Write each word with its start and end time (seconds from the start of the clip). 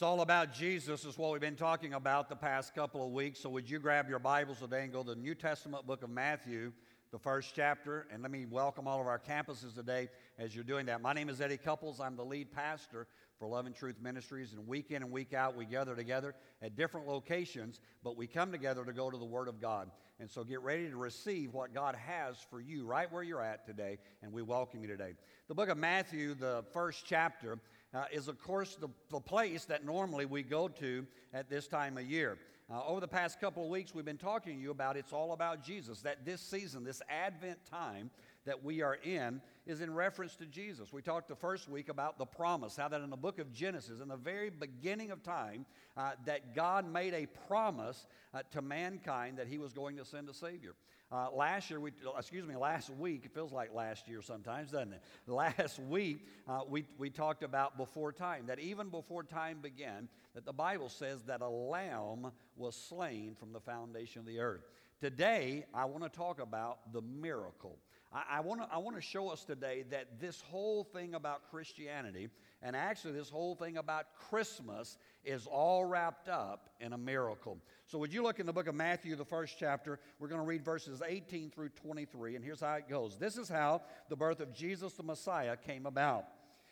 It's 0.00 0.06
all 0.06 0.22
about 0.22 0.54
Jesus, 0.54 1.04
is 1.04 1.18
what 1.18 1.30
we've 1.30 1.42
been 1.42 1.56
talking 1.56 1.92
about 1.92 2.30
the 2.30 2.34
past 2.34 2.74
couple 2.74 3.04
of 3.04 3.12
weeks. 3.12 3.38
So, 3.38 3.50
would 3.50 3.68
you 3.68 3.78
grab 3.78 4.08
your 4.08 4.18
Bibles 4.18 4.60
today 4.60 4.84
and 4.84 4.90
go 4.90 5.02
to 5.02 5.10
the 5.10 5.20
New 5.20 5.34
Testament 5.34 5.86
book 5.86 6.02
of 6.02 6.08
Matthew, 6.08 6.72
the 7.12 7.18
first 7.18 7.52
chapter? 7.54 8.06
And 8.10 8.22
let 8.22 8.30
me 8.30 8.46
welcome 8.46 8.88
all 8.88 8.98
of 8.98 9.06
our 9.06 9.18
campuses 9.18 9.74
today 9.74 10.08
as 10.38 10.54
you're 10.54 10.64
doing 10.64 10.86
that. 10.86 11.02
My 11.02 11.12
name 11.12 11.28
is 11.28 11.42
Eddie 11.42 11.58
Couples. 11.58 12.00
I'm 12.00 12.16
the 12.16 12.24
lead 12.24 12.50
pastor 12.50 13.08
for 13.40 13.48
Love 13.48 13.64
and 13.64 13.74
Truth 13.74 13.96
Ministries. 14.02 14.52
And 14.52 14.68
week 14.68 14.90
in 14.90 15.02
and 15.02 15.10
week 15.10 15.32
out, 15.32 15.56
we 15.56 15.64
gather 15.64 15.96
together 15.96 16.34
at 16.60 16.76
different 16.76 17.08
locations, 17.08 17.80
but 18.04 18.14
we 18.14 18.26
come 18.26 18.52
together 18.52 18.84
to 18.84 18.92
go 18.92 19.10
to 19.10 19.16
the 19.16 19.24
Word 19.24 19.48
of 19.48 19.60
God. 19.60 19.90
And 20.20 20.30
so 20.30 20.44
get 20.44 20.60
ready 20.60 20.90
to 20.90 20.96
receive 20.96 21.54
what 21.54 21.72
God 21.72 21.96
has 21.96 22.36
for 22.50 22.60
you 22.60 22.84
right 22.84 23.10
where 23.10 23.22
you're 23.22 23.42
at 23.42 23.64
today. 23.64 23.98
And 24.22 24.30
we 24.30 24.42
welcome 24.42 24.82
you 24.82 24.88
today. 24.88 25.14
The 25.48 25.54
book 25.54 25.70
of 25.70 25.78
Matthew, 25.78 26.34
the 26.34 26.64
first 26.74 27.04
chapter, 27.06 27.58
uh, 27.94 28.04
is, 28.12 28.28
of 28.28 28.38
course, 28.38 28.76
the, 28.76 28.88
the 29.10 29.20
place 29.20 29.64
that 29.64 29.86
normally 29.86 30.26
we 30.26 30.42
go 30.42 30.68
to 30.68 31.06
at 31.32 31.48
this 31.48 31.66
time 31.66 31.96
of 31.96 32.04
year. 32.04 32.36
Uh, 32.70 32.84
over 32.86 33.00
the 33.00 33.08
past 33.08 33.40
couple 33.40 33.64
of 33.64 33.70
weeks, 33.70 33.94
we've 33.94 34.04
been 34.04 34.18
talking 34.18 34.56
to 34.56 34.62
you 34.62 34.70
about 34.70 34.98
it's 34.98 35.14
all 35.14 35.32
about 35.32 35.64
Jesus, 35.64 36.02
that 36.02 36.26
this 36.26 36.42
season, 36.42 36.84
this 36.84 37.00
Advent 37.08 37.58
time 37.64 38.10
that 38.44 38.62
we 38.62 38.82
are 38.82 38.98
in, 39.02 39.40
is 39.66 39.80
in 39.80 39.92
reference 39.94 40.36
to 40.36 40.46
Jesus. 40.46 40.92
We 40.92 41.02
talked 41.02 41.28
the 41.28 41.36
first 41.36 41.68
week 41.68 41.88
about 41.88 42.18
the 42.18 42.26
promise, 42.26 42.76
how 42.76 42.88
that 42.88 43.00
in 43.00 43.10
the 43.10 43.16
book 43.16 43.38
of 43.38 43.52
Genesis, 43.52 44.00
in 44.00 44.08
the 44.08 44.16
very 44.16 44.50
beginning 44.50 45.10
of 45.10 45.22
time, 45.22 45.66
uh, 45.96 46.12
that 46.26 46.54
God 46.54 46.90
made 46.90 47.14
a 47.14 47.26
promise 47.48 48.06
uh, 48.32 48.42
to 48.52 48.62
mankind 48.62 49.38
that 49.38 49.46
he 49.46 49.58
was 49.58 49.72
going 49.72 49.96
to 49.96 50.04
send 50.04 50.28
a 50.28 50.34
Savior. 50.34 50.74
Uh, 51.12 51.26
last 51.34 51.70
year, 51.70 51.80
we, 51.80 51.90
excuse 52.16 52.46
me, 52.46 52.56
last 52.56 52.88
week, 52.88 53.22
it 53.24 53.34
feels 53.34 53.52
like 53.52 53.74
last 53.74 54.06
year 54.08 54.22
sometimes, 54.22 54.70
doesn't 54.70 54.92
it? 54.92 55.02
Last 55.26 55.80
week, 55.80 56.24
uh, 56.48 56.60
we, 56.68 56.84
we 56.98 57.10
talked 57.10 57.42
about 57.42 57.76
before 57.76 58.12
time, 58.12 58.46
that 58.46 58.60
even 58.60 58.90
before 58.90 59.24
time 59.24 59.58
began, 59.60 60.08
that 60.34 60.44
the 60.44 60.52
Bible 60.52 60.88
says 60.88 61.24
that 61.24 61.40
a 61.40 61.48
lamb 61.48 62.30
was 62.56 62.76
slain 62.76 63.34
from 63.38 63.52
the 63.52 63.58
foundation 63.58 64.20
of 64.20 64.26
the 64.26 64.38
earth. 64.38 64.62
Today, 65.00 65.64
I 65.74 65.86
want 65.86 66.04
to 66.04 66.08
talk 66.08 66.40
about 66.40 66.92
the 66.92 67.02
miracle. 67.02 67.78
I, 68.12 68.40
want 68.40 68.60
to 68.60 68.96
I 68.96 69.00
show 69.00 69.28
us 69.28 69.44
today 69.44 69.84
that 69.90 70.18
this 70.18 70.40
whole 70.40 70.82
thing 70.82 71.14
about 71.14 71.48
Christianity, 71.48 72.28
and 72.60 72.74
actually 72.74 73.12
this 73.12 73.30
whole 73.30 73.54
thing 73.54 73.76
about 73.76 74.06
Christmas, 74.28 74.98
is 75.24 75.46
all 75.46 75.84
wrapped 75.84 76.28
up 76.28 76.70
in 76.80 76.92
a 76.92 76.98
miracle. 76.98 77.58
So, 77.86 77.98
would 77.98 78.12
you 78.12 78.24
look 78.24 78.40
in 78.40 78.46
the 78.46 78.52
book 78.52 78.66
of 78.66 78.74
Matthew, 78.74 79.14
the 79.14 79.24
first 79.24 79.56
chapter? 79.60 80.00
We're 80.18 80.26
going 80.26 80.40
to 80.40 80.46
read 80.46 80.64
verses 80.64 81.02
18 81.06 81.50
through 81.50 81.68
23, 81.68 82.34
and 82.34 82.44
here's 82.44 82.60
how 82.60 82.74
it 82.74 82.88
goes. 82.88 83.16
This 83.16 83.36
is 83.36 83.48
how 83.48 83.82
the 84.08 84.16
birth 84.16 84.40
of 84.40 84.52
Jesus 84.52 84.94
the 84.94 85.04
Messiah 85.04 85.56
came 85.56 85.86
about. 85.86 86.24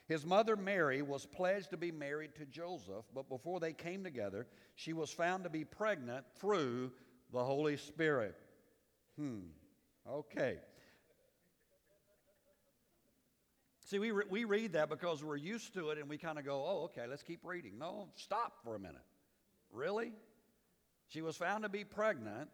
His 0.09 0.27
mother 0.27 0.57
Mary 0.57 1.03
was 1.03 1.25
pledged 1.25 1.71
to 1.71 1.77
be 1.77 1.93
married 1.93 2.35
to 2.37 2.47
Joseph, 2.47 3.05
but 3.15 3.29
before 3.29 3.61
they 3.61 3.75
came 3.75 4.03
together, 4.03 4.49
she 4.75 4.93
was 4.93 5.11
found 5.11 5.45
to 5.45 5.51
be 5.51 5.65
pregnant 5.65 6.25
through 6.41 6.91
the 7.33 7.45
Holy 7.45 7.77
Spirit. 7.77 8.35
Hmm, 9.17 9.41
okay. 10.09 10.57
See, 13.89 13.99
we, 13.99 14.11
re- 14.11 14.25
we 14.29 14.45
read 14.45 14.75
that 14.75 14.91
because 14.91 15.25
we're 15.25 15.37
used 15.37 15.73
to 15.73 15.89
it 15.89 15.97
and 15.97 16.11
we 16.11 16.19
kind 16.19 16.39
of 16.39 16.45
go, 16.45 16.63
oh, 16.63 16.83
okay, 16.85 17.07
let's 17.09 17.23
keep 17.23 17.41
reading. 17.43 17.79
No, 17.79 18.09
stop 18.17 18.59
for 18.63 18.75
a 18.75 18.79
minute. 18.79 19.01
Really? 19.73 20.13
She 21.07 21.23
was 21.23 21.39
found 21.39 21.63
to 21.63 21.71
be 21.71 21.85
pregnant 21.85 22.51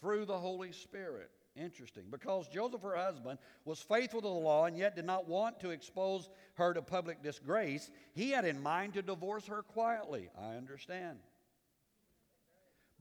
through 0.00 0.24
the 0.24 0.38
Holy 0.38 0.72
Spirit. 0.72 1.30
Interesting. 1.54 2.04
Because 2.10 2.48
Joseph, 2.48 2.80
her 2.80 2.96
husband, 2.96 3.38
was 3.66 3.82
faithful 3.82 4.22
to 4.22 4.26
the 4.26 4.32
law 4.32 4.64
and 4.64 4.74
yet 4.74 4.96
did 4.96 5.04
not 5.04 5.28
want 5.28 5.60
to 5.60 5.68
expose 5.68 6.30
her 6.54 6.72
to 6.72 6.80
public 6.80 7.22
disgrace, 7.22 7.90
he 8.14 8.30
had 8.30 8.46
in 8.46 8.62
mind 8.62 8.94
to 8.94 9.02
divorce 9.02 9.46
her 9.48 9.60
quietly. 9.60 10.30
I 10.40 10.54
understand. 10.54 11.18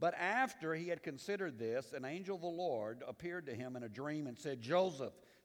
But 0.01 0.15
after 0.15 0.75
he 0.75 0.89
had 0.89 1.01
considered 1.01 1.57
this, 1.57 1.93
an 1.93 2.03
angel 2.03 2.35
of 2.35 2.41
the 2.41 2.47
Lord 2.47 3.03
appeared 3.07 3.45
to 3.45 3.55
him 3.55 3.77
in 3.77 3.83
a 3.83 3.89
dream 3.89 4.27
and 4.27 4.37
said, 4.37 4.61
Joseph, 4.61 5.13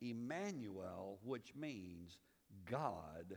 Emmanuel, 0.00 1.18
which 1.24 1.52
means 1.56 2.18
God 2.70 3.36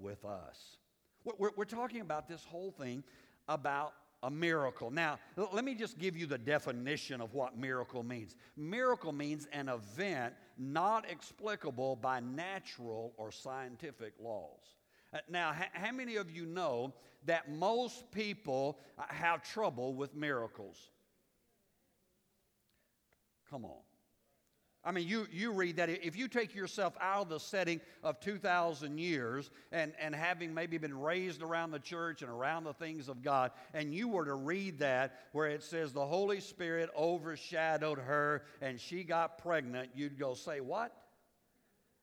with 0.00 0.24
us. 0.24 0.76
We're, 1.24 1.50
we're, 1.56 1.64
talking 1.64 2.00
about 2.00 2.28
this 2.28 2.44
whole 2.44 2.72
thing 2.72 3.04
about 3.48 3.94
a 4.22 4.30
miracle. 4.30 4.90
Now, 4.90 5.18
let 5.52 5.64
me 5.64 5.74
just 5.74 5.98
give 5.98 6.16
you 6.16 6.26
the 6.26 6.38
definition 6.38 7.20
of 7.20 7.34
what 7.34 7.58
miracle 7.58 8.02
means. 8.02 8.36
Miracle 8.56 9.12
means 9.12 9.46
an 9.52 9.68
event 9.68 10.34
not 10.58 11.08
explicable 11.10 11.96
by 11.96 12.20
natural 12.20 13.12
or 13.16 13.32
scientific 13.32 14.14
laws. 14.20 14.76
Uh, 15.12 15.18
now, 15.28 15.54
how 15.72 15.92
many 15.92 16.16
of 16.16 16.30
you 16.30 16.46
know 16.46 16.92
that 17.26 17.50
most 17.50 18.10
people 18.10 18.78
uh, 18.98 19.02
have 19.08 19.42
trouble 19.42 19.94
with 19.94 20.14
miracles? 20.14 20.90
Come 23.50 23.64
on. 23.64 23.80
I 24.84 24.90
mean, 24.90 25.06
you, 25.06 25.28
you 25.30 25.52
read 25.52 25.76
that 25.76 25.88
if 25.88 26.16
you 26.16 26.26
take 26.26 26.54
yourself 26.54 26.94
out 27.00 27.22
of 27.22 27.28
the 27.28 27.38
setting 27.38 27.80
of 28.02 28.18
2,000 28.18 28.98
years 28.98 29.50
and, 29.70 29.92
and 30.00 30.12
having 30.14 30.52
maybe 30.52 30.76
been 30.76 30.98
raised 30.98 31.40
around 31.40 31.70
the 31.70 31.78
church 31.78 32.22
and 32.22 32.30
around 32.30 32.64
the 32.64 32.72
things 32.72 33.08
of 33.08 33.22
God, 33.22 33.52
and 33.74 33.94
you 33.94 34.08
were 34.08 34.24
to 34.24 34.34
read 34.34 34.80
that 34.80 35.20
where 35.30 35.46
it 35.46 35.62
says 35.62 35.92
the 35.92 36.04
Holy 36.04 36.40
Spirit 36.40 36.90
overshadowed 36.96 37.98
her 37.98 38.42
and 38.60 38.80
she 38.80 39.04
got 39.04 39.38
pregnant, 39.38 39.90
you'd 39.94 40.18
go, 40.18 40.34
say, 40.34 40.60
What? 40.60 40.92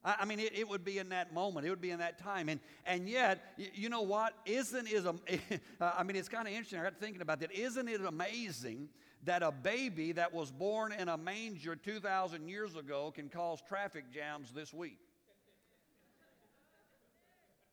I 0.04 0.24
mean, 0.24 0.40
it, 0.40 0.58
it, 0.58 0.70
would 0.70 0.86
be 0.86 0.98
in 0.98 1.10
that 1.10 1.34
moment. 1.34 1.68
It 1.68 1.70
would 1.70 1.82
be 1.82 1.92
in 1.92 2.00
that 2.00 2.18
time. 2.20 2.48
And, 2.48 2.62
and 2.86 3.10
yet, 3.10 3.54
you 3.58 3.90
know 3.90 4.02
what? 4.02 4.34
Isn't 4.46 4.88
it, 4.88 5.06
uh, 5.82 5.92
I 5.98 6.04
mean, 6.04 6.16
it's 6.16 6.30
kind 6.30 6.48
of 6.48 6.54
interesting. 6.54 6.80
I 6.80 6.84
got 6.84 7.00
thinking 7.00 7.22
about 7.22 7.42
that. 7.42 7.52
Isn't 7.52 7.90
it 7.90 8.00
amazing 8.06 8.88
that 9.26 9.44
a 9.44 9.52
baby 9.52 10.14
that 10.14 10.34
was 10.34 10.52
born 10.52 10.94
in 10.94 11.10
a 11.10 11.18
manger 11.18 11.76
2,000 11.76 12.48
years 12.48 12.76
ago 12.76 13.12
can 13.14 13.30
cause 13.30 13.62
traffic 13.68 14.06
jams 14.14 14.52
this 14.52 14.74
week. 14.74 15.00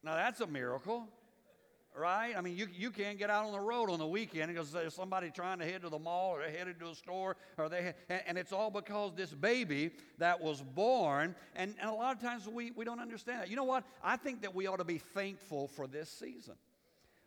Now, 0.03 0.15
that's 0.15 0.41
a 0.41 0.47
miracle, 0.47 1.09
right? 1.97 2.35
I 2.37 2.41
mean, 2.41 2.57
you, 2.57 2.69
you 2.77 2.91
can't 2.91 3.19
get 3.19 3.31
out 3.31 3.47
on 3.47 3.53
the 3.53 3.61
road 3.61 3.91
on 3.91 3.99
the 3.99 4.07
weekend 4.07 4.53
because 4.53 4.73
there's 4.73 4.95
somebody 4.95 5.31
trying 5.31 5.59
to 5.59 5.65
head 5.65 5.83
to 5.83 5.89
the 5.89 5.99
mall 5.99 6.33
or 6.33 6.41
they're 6.41 6.51
headed 6.51 6.79
to 6.81 6.91
a 6.91 6.95
store, 6.95 7.37
or 7.57 7.69
they, 7.69 7.95
and, 8.09 8.23
and 8.27 8.39
it's 8.39 8.53
all 8.53 8.71
because 8.71 9.13
this 9.15 9.33
baby 9.33 9.91
that 10.19 10.41
was 10.41 10.63
born, 10.63 11.35
and, 11.55 11.75
and 11.81 11.91
a 11.91 11.93
lot 11.93 12.15
of 12.15 12.21
times 12.21 12.49
we, 12.49 12.71
we 12.73 12.85
don't 12.85 13.01
understand 13.01 13.41
that. 13.41 13.51
You 13.51 13.57
know 13.57 13.65
what? 13.65 13.85
I 14.03 14.17
think 14.17 14.43
that 14.43 14.55
we 14.55 14.67
ought 14.67 14.79
to 14.79 14.85
be 14.85 14.99
thankful 14.99 15.69
for 15.69 15.87
this 15.87 16.11
season. 16.11 16.55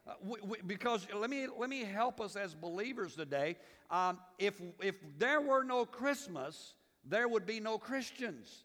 Uh, 0.08 0.14
we, 0.24 0.38
we, 0.44 0.58
because 0.66 1.08
let 1.16 1.30
me, 1.30 1.48
let 1.58 1.70
me 1.70 1.84
help 1.84 2.22
us 2.22 2.36
as 2.36 2.54
believers 2.54 3.16
today. 3.16 3.58
Um, 3.92 4.20
if, 4.38 4.62
if 4.82 4.96
there 5.18 5.42
were 5.42 5.64
no 5.64 5.86
Christmas, 5.86 6.74
there 7.06 7.28
would 7.28 7.46
be 7.46 7.60
no 7.60 7.78
Christians. 7.78 8.64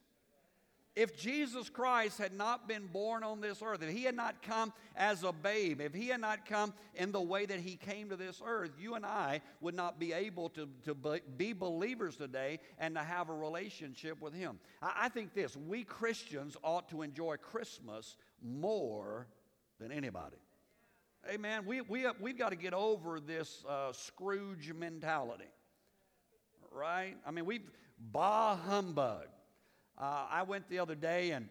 If 0.96 1.16
Jesus 1.16 1.68
Christ 1.68 2.18
had 2.18 2.32
not 2.32 2.68
been 2.68 2.86
born 2.86 3.24
on 3.24 3.40
this 3.40 3.60
earth, 3.62 3.82
if 3.82 3.90
he 3.90 4.04
had 4.04 4.14
not 4.14 4.42
come 4.42 4.72
as 4.94 5.24
a 5.24 5.32
babe, 5.32 5.80
if 5.80 5.92
he 5.92 6.08
had 6.08 6.20
not 6.20 6.46
come 6.46 6.72
in 6.94 7.10
the 7.10 7.20
way 7.20 7.46
that 7.46 7.58
he 7.58 7.74
came 7.74 8.10
to 8.10 8.16
this 8.16 8.40
earth, 8.44 8.70
you 8.78 8.94
and 8.94 9.04
I 9.04 9.40
would 9.60 9.74
not 9.74 9.98
be 9.98 10.12
able 10.12 10.50
to, 10.50 10.68
to 10.84 10.94
be 11.36 11.52
believers 11.52 12.16
today 12.16 12.60
and 12.78 12.94
to 12.94 13.02
have 13.02 13.28
a 13.28 13.34
relationship 13.34 14.20
with 14.22 14.34
him. 14.34 14.60
I, 14.80 14.92
I 15.02 15.08
think 15.08 15.34
this 15.34 15.56
we 15.56 15.82
Christians 15.82 16.56
ought 16.62 16.88
to 16.90 17.02
enjoy 17.02 17.38
Christmas 17.38 18.16
more 18.40 19.26
than 19.80 19.90
anybody. 19.90 20.36
Amen. 21.28 21.64
We, 21.66 21.80
we, 21.80 22.06
we've 22.20 22.38
got 22.38 22.50
to 22.50 22.56
get 22.56 22.72
over 22.72 23.18
this 23.18 23.64
uh, 23.68 23.92
Scrooge 23.92 24.72
mentality, 24.72 25.50
right? 26.70 27.16
I 27.26 27.32
mean, 27.32 27.46
we've, 27.46 27.68
bah 27.98 28.56
humbug. 28.56 29.26
Uh, 29.98 30.26
I 30.30 30.42
went 30.42 30.68
the 30.68 30.78
other 30.80 30.94
day 30.94 31.30
and 31.30 31.48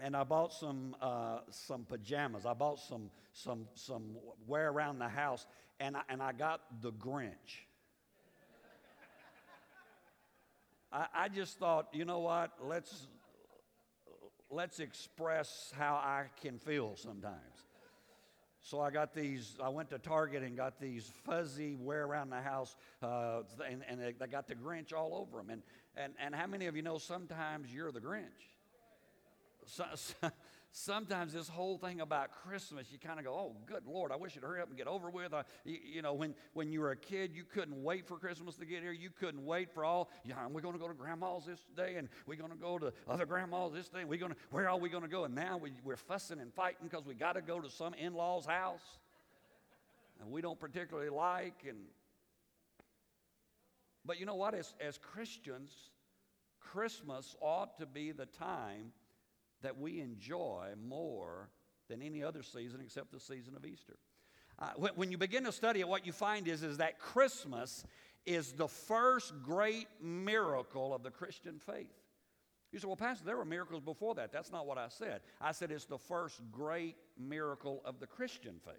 and 0.00 0.16
I 0.16 0.24
bought 0.24 0.52
some 0.52 0.94
uh, 1.00 1.40
some 1.50 1.84
pajamas. 1.84 2.46
I 2.46 2.54
bought 2.54 2.78
some 2.78 3.10
some 3.32 3.66
some 3.74 4.16
wear 4.46 4.70
around 4.70 4.98
the 4.98 5.08
house, 5.08 5.46
and 5.80 5.96
I, 5.96 6.02
and 6.08 6.22
I 6.22 6.32
got 6.32 6.60
the 6.80 6.92
Grinch. 6.92 7.66
I, 10.92 11.06
I 11.14 11.28
just 11.28 11.58
thought, 11.58 11.88
you 11.92 12.04
know 12.04 12.20
what? 12.20 12.52
Let's 12.62 13.08
let's 14.50 14.80
express 14.80 15.72
how 15.76 15.94
I 15.94 16.26
can 16.40 16.58
feel 16.58 16.94
sometimes. 16.96 17.67
So 18.68 18.80
I 18.82 18.90
got 18.90 19.14
these, 19.14 19.56
I 19.64 19.70
went 19.70 19.88
to 19.90 19.98
Target 19.98 20.42
and 20.42 20.54
got 20.54 20.78
these 20.78 21.10
fuzzy 21.24 21.74
wear 21.74 22.04
around 22.04 22.28
the 22.28 22.42
house, 22.42 22.76
uh, 23.02 23.40
and, 23.66 23.82
and 23.88 23.98
they, 23.98 24.12
they 24.12 24.26
got 24.26 24.46
the 24.46 24.54
Grinch 24.54 24.92
all 24.92 25.14
over 25.14 25.38
them. 25.38 25.48
And, 25.48 25.62
and, 25.96 26.12
and 26.22 26.34
how 26.34 26.46
many 26.46 26.66
of 26.66 26.76
you 26.76 26.82
know 26.82 26.98
sometimes 26.98 27.72
you're 27.72 27.90
the 27.90 28.00
Grinch? 28.00 28.26
So, 29.64 29.84
so, 29.94 30.30
sometimes 30.72 31.32
this 31.32 31.48
whole 31.48 31.78
thing 31.78 32.00
about 32.00 32.30
Christmas, 32.44 32.86
you 32.90 32.98
kind 32.98 33.18
of 33.18 33.24
go, 33.24 33.32
oh, 33.32 33.56
good 33.66 33.86
Lord, 33.86 34.12
I 34.12 34.16
wish 34.16 34.34
you'd 34.34 34.44
hurry 34.44 34.60
up 34.60 34.68
and 34.68 34.76
get 34.76 34.86
over 34.86 35.10
with. 35.10 35.32
Uh, 35.32 35.42
you, 35.64 35.78
you, 35.94 36.02
know, 36.02 36.12
when, 36.14 36.34
when 36.52 36.70
you 36.70 36.80
were 36.80 36.90
a 36.90 36.96
kid, 36.96 37.32
you 37.34 37.44
couldn't 37.44 37.82
wait 37.82 38.06
for 38.06 38.18
Christmas 38.18 38.56
to 38.56 38.66
get 38.66 38.82
here. 38.82 38.92
You 38.92 39.10
couldn't 39.10 39.44
wait 39.44 39.72
for 39.72 39.84
all, 39.84 40.10
yeah, 40.24 40.46
we're 40.50 40.60
going 40.60 40.74
to 40.74 40.80
go 40.80 40.88
to 40.88 40.94
grandma's 40.94 41.46
this 41.46 41.60
day, 41.76 41.96
and 41.96 42.08
we're 42.26 42.36
going 42.36 42.50
to 42.50 42.56
go 42.56 42.78
to 42.78 42.92
other 43.08 43.26
grandma's 43.26 43.72
this 43.72 43.88
day. 43.88 44.04
We're 44.04 44.18
going 44.18 44.32
to, 44.32 44.38
where 44.50 44.68
are 44.68 44.78
we 44.78 44.88
going 44.88 45.04
to 45.04 45.08
go? 45.08 45.24
And 45.24 45.34
now 45.34 45.56
we, 45.56 45.72
we're 45.84 45.96
fussing 45.96 46.40
and 46.40 46.52
fighting 46.52 46.88
because 46.88 47.06
we 47.06 47.14
got 47.14 47.34
to 47.34 47.42
go 47.42 47.60
to 47.60 47.70
some 47.70 47.94
in 47.94 48.14
law's 48.14 48.46
house. 48.46 48.98
And 50.20 50.30
we 50.30 50.40
don't 50.40 50.58
particularly 50.58 51.10
like. 51.10 51.64
And, 51.68 51.78
but 54.04 54.18
you 54.18 54.26
know 54.26 54.34
what? 54.34 54.54
As, 54.54 54.74
as 54.80 54.98
Christians, 54.98 55.72
Christmas 56.60 57.36
ought 57.40 57.78
to 57.78 57.86
be 57.86 58.10
the 58.12 58.26
time 58.26 58.92
that 59.62 59.78
we 59.78 60.00
enjoy 60.00 60.68
more 60.86 61.50
than 61.88 62.02
any 62.02 62.22
other 62.22 62.42
season 62.42 62.80
except 62.82 63.12
the 63.12 63.20
season 63.20 63.54
of 63.56 63.64
Easter. 63.64 63.96
Uh, 64.58 64.70
when, 64.76 64.92
when, 64.94 65.10
you 65.10 65.18
begin 65.18 65.44
to 65.44 65.52
study 65.52 65.80
it, 65.80 65.88
what 65.88 66.04
you 66.04 66.12
find 66.12 66.48
is, 66.48 66.62
is 66.62 66.78
that 66.78 66.98
Christmas 66.98 67.84
is 68.26 68.52
the 68.52 68.68
first 68.68 69.32
great 69.42 69.86
miracle 70.02 70.94
of 70.94 71.02
the 71.02 71.10
Christian 71.10 71.58
faith. 71.58 71.94
You 72.72 72.78
say, 72.78 72.86
well, 72.86 72.96
Pastor, 72.96 73.24
there 73.24 73.36
were 73.36 73.44
miracles 73.44 73.80
before 73.80 74.14
that. 74.16 74.32
That's 74.32 74.52
not 74.52 74.66
what 74.66 74.76
I 74.76 74.88
said. 74.88 75.20
I 75.40 75.52
said 75.52 75.70
it's 75.70 75.86
the 75.86 75.98
first 75.98 76.40
great 76.52 76.96
miracle 77.18 77.80
of 77.84 78.00
the 78.00 78.06
Christian 78.06 78.56
faith. 78.62 78.74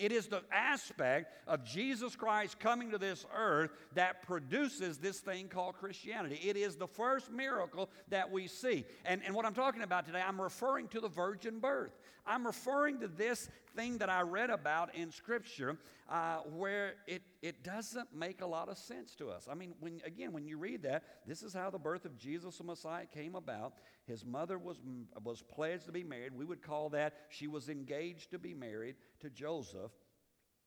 It 0.00 0.12
is 0.12 0.28
the 0.28 0.40
aspect 0.50 1.30
of 1.46 1.62
Jesus 1.62 2.16
Christ 2.16 2.58
coming 2.58 2.90
to 2.90 2.96
this 2.96 3.26
earth 3.36 3.70
that 3.94 4.22
produces 4.22 4.96
this 4.96 5.20
thing 5.20 5.48
called 5.48 5.74
Christianity. 5.74 6.40
It 6.42 6.56
is 6.56 6.76
the 6.76 6.86
first 6.86 7.30
miracle 7.30 7.90
that 8.08 8.30
we 8.30 8.46
see. 8.46 8.86
And, 9.04 9.20
and 9.26 9.34
what 9.34 9.44
I'm 9.44 9.52
talking 9.52 9.82
about 9.82 10.06
today, 10.06 10.22
I'm 10.26 10.40
referring 10.40 10.88
to 10.88 11.00
the 11.00 11.08
virgin 11.08 11.58
birth. 11.58 11.92
I'm 12.26 12.46
referring 12.46 13.00
to 13.00 13.08
this 13.08 13.48
thing 13.76 13.98
that 13.98 14.10
I 14.10 14.22
read 14.22 14.50
about 14.50 14.94
in 14.94 15.10
Scripture 15.10 15.78
uh, 16.08 16.38
where 16.38 16.94
it, 17.06 17.22
it 17.42 17.62
doesn't 17.62 18.14
make 18.14 18.40
a 18.40 18.46
lot 18.46 18.68
of 18.68 18.78
sense 18.78 19.14
to 19.16 19.28
us. 19.28 19.46
I 19.50 19.54
mean, 19.54 19.74
when, 19.80 20.00
again, 20.04 20.32
when 20.32 20.44
you 20.44 20.58
read 20.58 20.82
that, 20.82 21.04
this 21.26 21.42
is 21.42 21.54
how 21.54 21.70
the 21.70 21.78
birth 21.78 22.04
of 22.04 22.18
Jesus 22.18 22.58
the 22.58 22.64
Messiah 22.64 23.06
came 23.06 23.34
about. 23.34 23.74
His 24.06 24.24
mother 24.24 24.58
was, 24.58 24.80
was 25.22 25.42
pledged 25.42 25.86
to 25.86 25.92
be 25.92 26.02
married. 26.02 26.34
We 26.34 26.44
would 26.44 26.62
call 26.62 26.90
that 26.90 27.14
she 27.28 27.46
was 27.46 27.68
engaged 27.68 28.32
to 28.32 28.38
be 28.38 28.54
married 28.54 28.96
to 29.20 29.30
Joseph. 29.30 29.92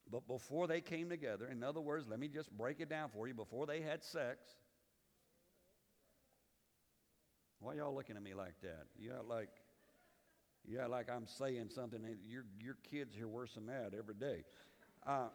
But 0.09 0.27
before 0.27 0.67
they 0.67 0.81
came 0.81 1.09
together, 1.09 1.47
in 1.47 1.63
other 1.63 1.81
words, 1.81 2.07
let 2.09 2.19
me 2.19 2.27
just 2.27 2.51
break 2.57 2.79
it 2.79 2.89
down 2.89 3.09
for 3.09 3.27
you. 3.27 3.33
Before 3.33 3.65
they 3.65 3.81
had 3.81 4.03
sex, 4.03 4.55
why 7.59 7.75
y'all 7.75 7.95
looking 7.95 8.17
at 8.17 8.23
me 8.23 8.33
like 8.33 8.59
that? 8.61 8.87
You 8.97 9.11
act 9.11 9.25
like, 9.25 9.49
act 10.79 10.89
like 10.89 11.09
I'm 11.09 11.27
saying 11.27 11.69
something. 11.73 12.01
Your, 12.27 12.45
your 12.59 12.77
kids 12.89 13.15
hear 13.15 13.27
worse 13.27 13.53
than 13.53 13.67
that 13.67 13.91
every 13.97 14.15
day. 14.15 14.43
Uh, 15.05 15.27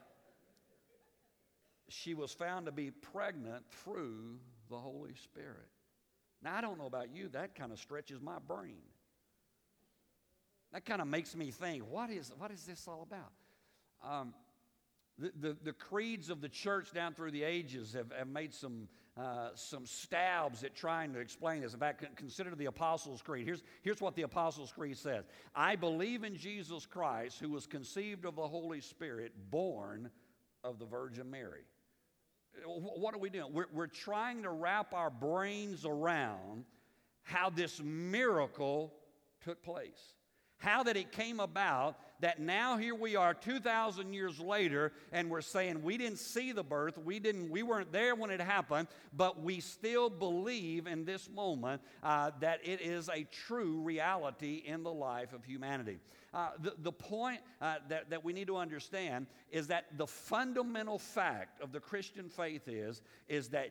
she 1.89 2.15
was 2.15 2.33
found 2.33 2.67
to 2.67 2.73
be 2.73 2.91
pregnant 2.91 3.65
through 3.71 4.39
the 4.69 4.77
Holy 4.77 5.15
Spirit. 5.15 5.69
Now, 6.43 6.57
I 6.57 6.61
don't 6.61 6.79
know 6.79 6.87
about 6.87 7.15
you, 7.15 7.29
that 7.31 7.55
kind 7.55 7.73
of 7.73 7.79
stretches 7.79 8.21
my 8.21 8.39
brain. 8.47 8.83
That 10.73 10.85
kind 10.85 11.01
of 11.01 11.09
makes 11.09 11.35
me 11.35 11.51
think, 11.51 11.83
what 11.91 12.11
is, 12.11 12.33
what 12.37 12.51
is 12.51 12.65
this 12.65 12.87
all 12.87 13.03
about? 13.03 13.33
Um, 14.05 14.35
the, 15.19 15.33
the, 15.41 15.57
the, 15.65 15.73
creeds 15.73 16.31
of 16.31 16.41
the 16.41 16.49
church 16.49 16.93
down 16.93 17.15
through 17.15 17.33
the 17.33 17.43
ages 17.43 17.95
have, 17.95 18.13
have 18.17 18.29
made 18.29 18.55
some, 18.55 18.89
uh, 19.19 19.49
some 19.55 19.85
stabs 19.85 20.63
at 20.63 20.77
trying 20.77 21.13
to 21.13 21.19
explain 21.19 21.61
this. 21.61 21.75
In 21.75 21.81
fact, 21.81 22.05
consider 22.17 22.55
the 22.55 22.67
Apostles' 22.67 23.21
Creed. 23.21 23.47
Here's, 23.47 23.65
here's 23.83 24.01
what 24.01 24.15
the 24.15 24.23
Apostles' 24.23 24.73
Creed 24.73 24.97
says 24.97 25.25
I 25.55 25.77
believe 25.77 26.25
in 26.25 26.37
Jesus 26.37 26.87
Christ, 26.87 27.41
who 27.41 27.51
was 27.51 27.67
conceived 27.67 28.25
of 28.25 28.37
the 28.37 28.47
Holy 28.47 28.81
Spirit, 28.81 29.33
born 29.51 30.11
of 30.63 30.79
the 30.79 30.87
Virgin 30.87 31.31
Mary. 31.31 31.63
What 32.65 33.15
are 33.15 33.19
we 33.19 33.31
doing? 33.31 33.53
We're, 33.53 33.67
we're 33.73 33.87
trying 33.87 34.43
to 34.43 34.51
wrap 34.51 34.93
our 34.93 35.11
brains 35.11 35.85
around 35.85 36.65
how 37.23 37.51
this 37.51 37.81
miracle 37.83 38.93
took 39.45 39.63
place. 39.63 40.15
How 40.57 40.83
that 40.85 40.97
it 40.97 41.13
came 41.13 41.39
about 41.39 41.97
that 42.21 42.41
now 42.41 42.77
here 42.77 42.95
we 42.95 43.17
are 43.17 43.35
2,000 43.35 44.13
years 44.13 44.41
later 44.41 44.93
and 45.13 45.31
we're 45.31 45.41
saying 45.41 45.83
we 45.83 45.97
didn't 45.97 46.19
see 46.19 46.53
the 46.53 46.63
birth, 46.63 46.99
we, 46.99 47.19
didn't, 47.19 47.51
we 47.51 47.63
weren't 47.63 47.93
there 47.93 48.15
when 48.15 48.31
it 48.31 48.41
happened, 48.41 48.89
but 49.17 49.43
we 49.43 49.61
still 49.61 50.11
believe 50.11 50.87
in 50.87 51.05
this 51.05 51.29
moment 51.31 51.81
uh, 52.03 52.31
that 52.41 52.61
it 52.65 52.81
is 52.81 53.09
a 53.09 53.25
true 53.25 53.81
reality 53.81 54.63
in 54.67 54.83
the 54.83 54.93
life 54.93 55.33
of 55.33 55.45
humanity. 55.45 55.99
Uh, 56.35 56.51
the, 56.61 56.75
the 56.79 56.93
point 56.93 57.41
uh, 57.61 57.77
that, 57.89 58.11
that 58.11 58.23
we 58.23 58.33
need 58.33 58.47
to 58.47 58.57
understand 58.57 59.27
is 59.51 59.69
that 59.69 59.87
the 59.97 60.07
fundamental 60.07 60.99
fact 60.99 61.63
of 61.63 61.73
the 61.73 61.81
Christian 61.81 62.29
faith 62.29 62.69
is, 62.69 63.01
is 63.29 63.49
that 63.49 63.71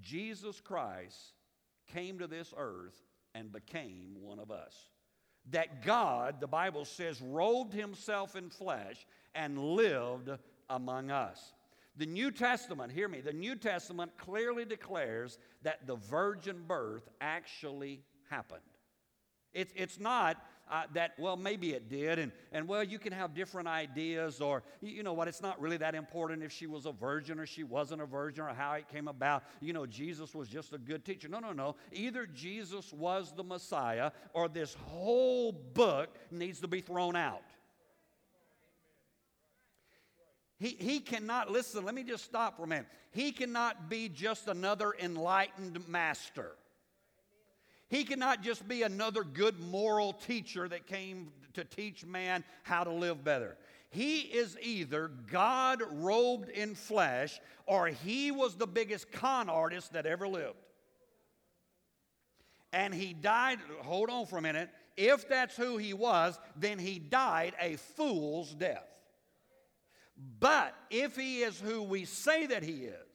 Jesus 0.00 0.60
Christ 0.60 1.32
came 1.92 2.18
to 2.18 2.26
this 2.26 2.52
earth 2.56 3.02
and 3.34 3.52
became 3.52 4.16
one 4.20 4.38
of 4.38 4.50
us. 4.50 4.74
That 5.50 5.84
God, 5.84 6.40
the 6.40 6.46
Bible 6.46 6.84
says, 6.84 7.20
robed 7.20 7.72
himself 7.72 8.34
in 8.36 8.50
flesh 8.50 9.06
and 9.34 9.58
lived 9.58 10.30
among 10.68 11.10
us. 11.10 11.52
The 11.96 12.06
New 12.06 12.30
Testament, 12.30 12.92
hear 12.92 13.08
me, 13.08 13.20
the 13.20 13.32
New 13.32 13.56
Testament 13.56 14.12
clearly 14.18 14.64
declares 14.64 15.38
that 15.62 15.86
the 15.86 15.96
virgin 15.96 16.64
birth 16.66 17.08
actually 17.20 18.02
happened. 18.28 18.60
It's, 19.56 19.72
it's 19.74 19.98
not 19.98 20.36
uh, 20.70 20.82
that, 20.92 21.12
well, 21.18 21.36
maybe 21.36 21.70
it 21.72 21.88
did, 21.88 22.18
and, 22.18 22.30
and 22.52 22.68
well, 22.68 22.84
you 22.84 22.98
can 22.98 23.12
have 23.12 23.34
different 23.34 23.68
ideas, 23.68 24.40
or 24.40 24.62
you 24.82 25.02
know 25.02 25.14
what, 25.14 25.28
it's 25.28 25.40
not 25.40 25.58
really 25.58 25.78
that 25.78 25.94
important 25.94 26.42
if 26.42 26.52
she 26.52 26.66
was 26.66 26.84
a 26.84 26.92
virgin 26.92 27.38
or 27.38 27.46
she 27.46 27.64
wasn't 27.64 28.02
a 28.02 28.04
virgin 28.04 28.44
or 28.44 28.52
how 28.52 28.72
it 28.74 28.86
came 28.88 29.08
about. 29.08 29.44
You 29.60 29.72
know, 29.72 29.86
Jesus 29.86 30.34
was 30.34 30.48
just 30.48 30.74
a 30.74 30.78
good 30.78 31.06
teacher. 31.06 31.28
No, 31.28 31.38
no, 31.38 31.52
no. 31.52 31.76
Either 31.90 32.26
Jesus 32.26 32.92
was 32.92 33.32
the 33.34 33.44
Messiah, 33.44 34.10
or 34.34 34.48
this 34.48 34.74
whole 34.74 35.52
book 35.52 36.10
needs 36.30 36.60
to 36.60 36.68
be 36.68 36.82
thrown 36.82 37.16
out. 37.16 37.42
He, 40.58 40.76
he 40.78 41.00
cannot, 41.00 41.50
listen, 41.50 41.82
let 41.84 41.94
me 41.94 42.02
just 42.02 42.24
stop 42.24 42.58
for 42.58 42.64
a 42.64 42.66
minute. 42.66 42.86
He 43.10 43.32
cannot 43.32 43.88
be 43.88 44.10
just 44.10 44.48
another 44.48 44.94
enlightened 45.00 45.88
master. 45.88 46.52
He 47.88 48.04
cannot 48.04 48.42
just 48.42 48.66
be 48.66 48.82
another 48.82 49.22
good 49.22 49.60
moral 49.60 50.12
teacher 50.12 50.68
that 50.68 50.86
came 50.86 51.30
to 51.54 51.64
teach 51.64 52.04
man 52.04 52.44
how 52.62 52.84
to 52.84 52.90
live 52.90 53.22
better. 53.22 53.56
He 53.90 54.20
is 54.20 54.58
either 54.60 55.08
God 55.30 55.82
robed 55.90 56.48
in 56.48 56.74
flesh 56.74 57.40
or 57.66 57.86
he 57.86 58.30
was 58.30 58.56
the 58.56 58.66
biggest 58.66 59.10
con 59.12 59.48
artist 59.48 59.92
that 59.92 60.06
ever 60.06 60.26
lived. 60.26 60.56
And 62.72 62.92
he 62.92 63.14
died, 63.14 63.58
hold 63.82 64.10
on 64.10 64.26
for 64.26 64.38
a 64.38 64.42
minute. 64.42 64.68
If 64.96 65.28
that's 65.28 65.56
who 65.56 65.76
he 65.76 65.94
was, 65.94 66.38
then 66.56 66.78
he 66.78 66.98
died 66.98 67.54
a 67.60 67.76
fool's 67.76 68.54
death. 68.54 68.86
But 70.40 70.74
if 70.90 71.16
he 71.16 71.42
is 71.42 71.60
who 71.60 71.82
we 71.82 72.04
say 72.04 72.46
that 72.46 72.62
he 72.62 72.84
is, 72.84 73.05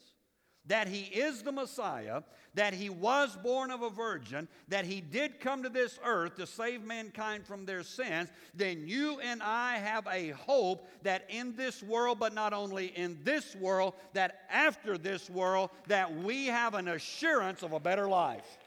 that 0.72 0.88
he 0.88 1.02
is 1.02 1.42
the 1.42 1.52
Messiah, 1.52 2.22
that 2.54 2.74
he 2.74 2.90
was 2.90 3.36
born 3.44 3.72
of 3.72 3.82
a 3.82 3.90
virgin, 3.90 4.48
that 4.70 4.86
he 4.86 5.02
did 5.02 5.38
come 5.42 5.62
to 5.62 5.68
this 5.68 6.00
earth 6.06 6.38
to 6.38 6.48
save 6.48 6.82
mankind 6.82 7.46
from 7.46 7.66
their 7.66 7.84
sins, 7.84 8.30
then 8.56 8.88
you 8.88 9.20
and 9.20 9.44
I 9.44 9.80
have 9.80 10.08
a 10.08 10.30
hope 10.30 10.88
that 11.04 11.26
in 11.28 11.58
this 11.58 11.84
world, 11.84 12.20
but 12.20 12.34
not 12.34 12.54
only 12.54 12.86
in 12.96 13.20
this 13.26 13.54
world, 13.58 13.96
that 14.14 14.44
after 14.50 14.98
this 14.98 15.30
world, 15.30 15.72
that 15.88 16.16
we 16.24 16.46
have 16.46 16.74
an 16.74 16.88
assurance 16.88 17.64
of 17.64 17.74
a 17.74 17.80
better 17.80 18.08
life. 18.08 18.58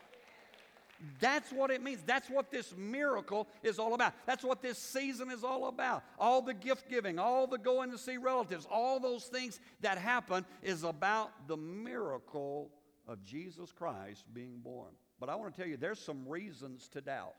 That's 1.21 1.53
what 1.53 1.71
it 1.71 1.83
means. 1.83 2.01
That's 2.05 2.29
what 2.29 2.51
this 2.51 2.75
miracle 2.77 3.49
is 3.63 3.79
all 3.79 3.95
about. 3.95 4.15
That's 4.27 4.45
what 4.45 4.63
this 4.63 4.79
season 4.79 5.31
is 5.31 5.45
all 5.45 5.69
about. 5.69 6.03
All 6.19 6.43
the 6.43 6.55
gift 6.55 6.89
giving, 6.89 7.19
all 7.19 7.47
the 7.47 7.59
going 7.59 7.91
to 7.91 7.99
see 7.99 8.17
relatives, 8.17 8.67
all 8.71 9.01
those 9.01 9.25
things 9.25 9.61
that 9.81 9.99
happen 9.99 10.45
is 10.63 10.85
about 10.85 11.49
the 11.49 11.57
miracle 11.57 12.71
of 13.07 13.23
Jesus 13.23 13.73
Christ 13.73 14.25
being 14.33 14.59
born. 14.59 14.93
But 15.21 15.29
I 15.29 15.35
want 15.35 15.55
to 15.55 15.61
tell 15.61 15.69
you, 15.69 15.77
there's 15.77 16.01
some 16.01 16.29
reasons 16.29 16.89
to 16.89 17.01
doubt. 17.01 17.35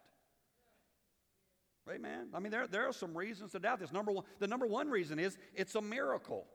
Amen. 1.90 2.30
I 2.34 2.40
mean, 2.40 2.52
there, 2.52 2.68
there 2.68 2.88
are 2.88 2.94
some 2.94 3.16
reasons 3.16 3.52
to 3.52 3.60
doubt 3.60 3.80
this. 3.80 3.92
Number 3.92 4.12
one, 4.12 4.26
the 4.40 4.48
number 4.48 4.66
one 4.66 4.90
reason 4.90 5.20
is 5.20 5.38
it's 5.54 5.76
a 5.76 5.82
miracle. 5.82 6.48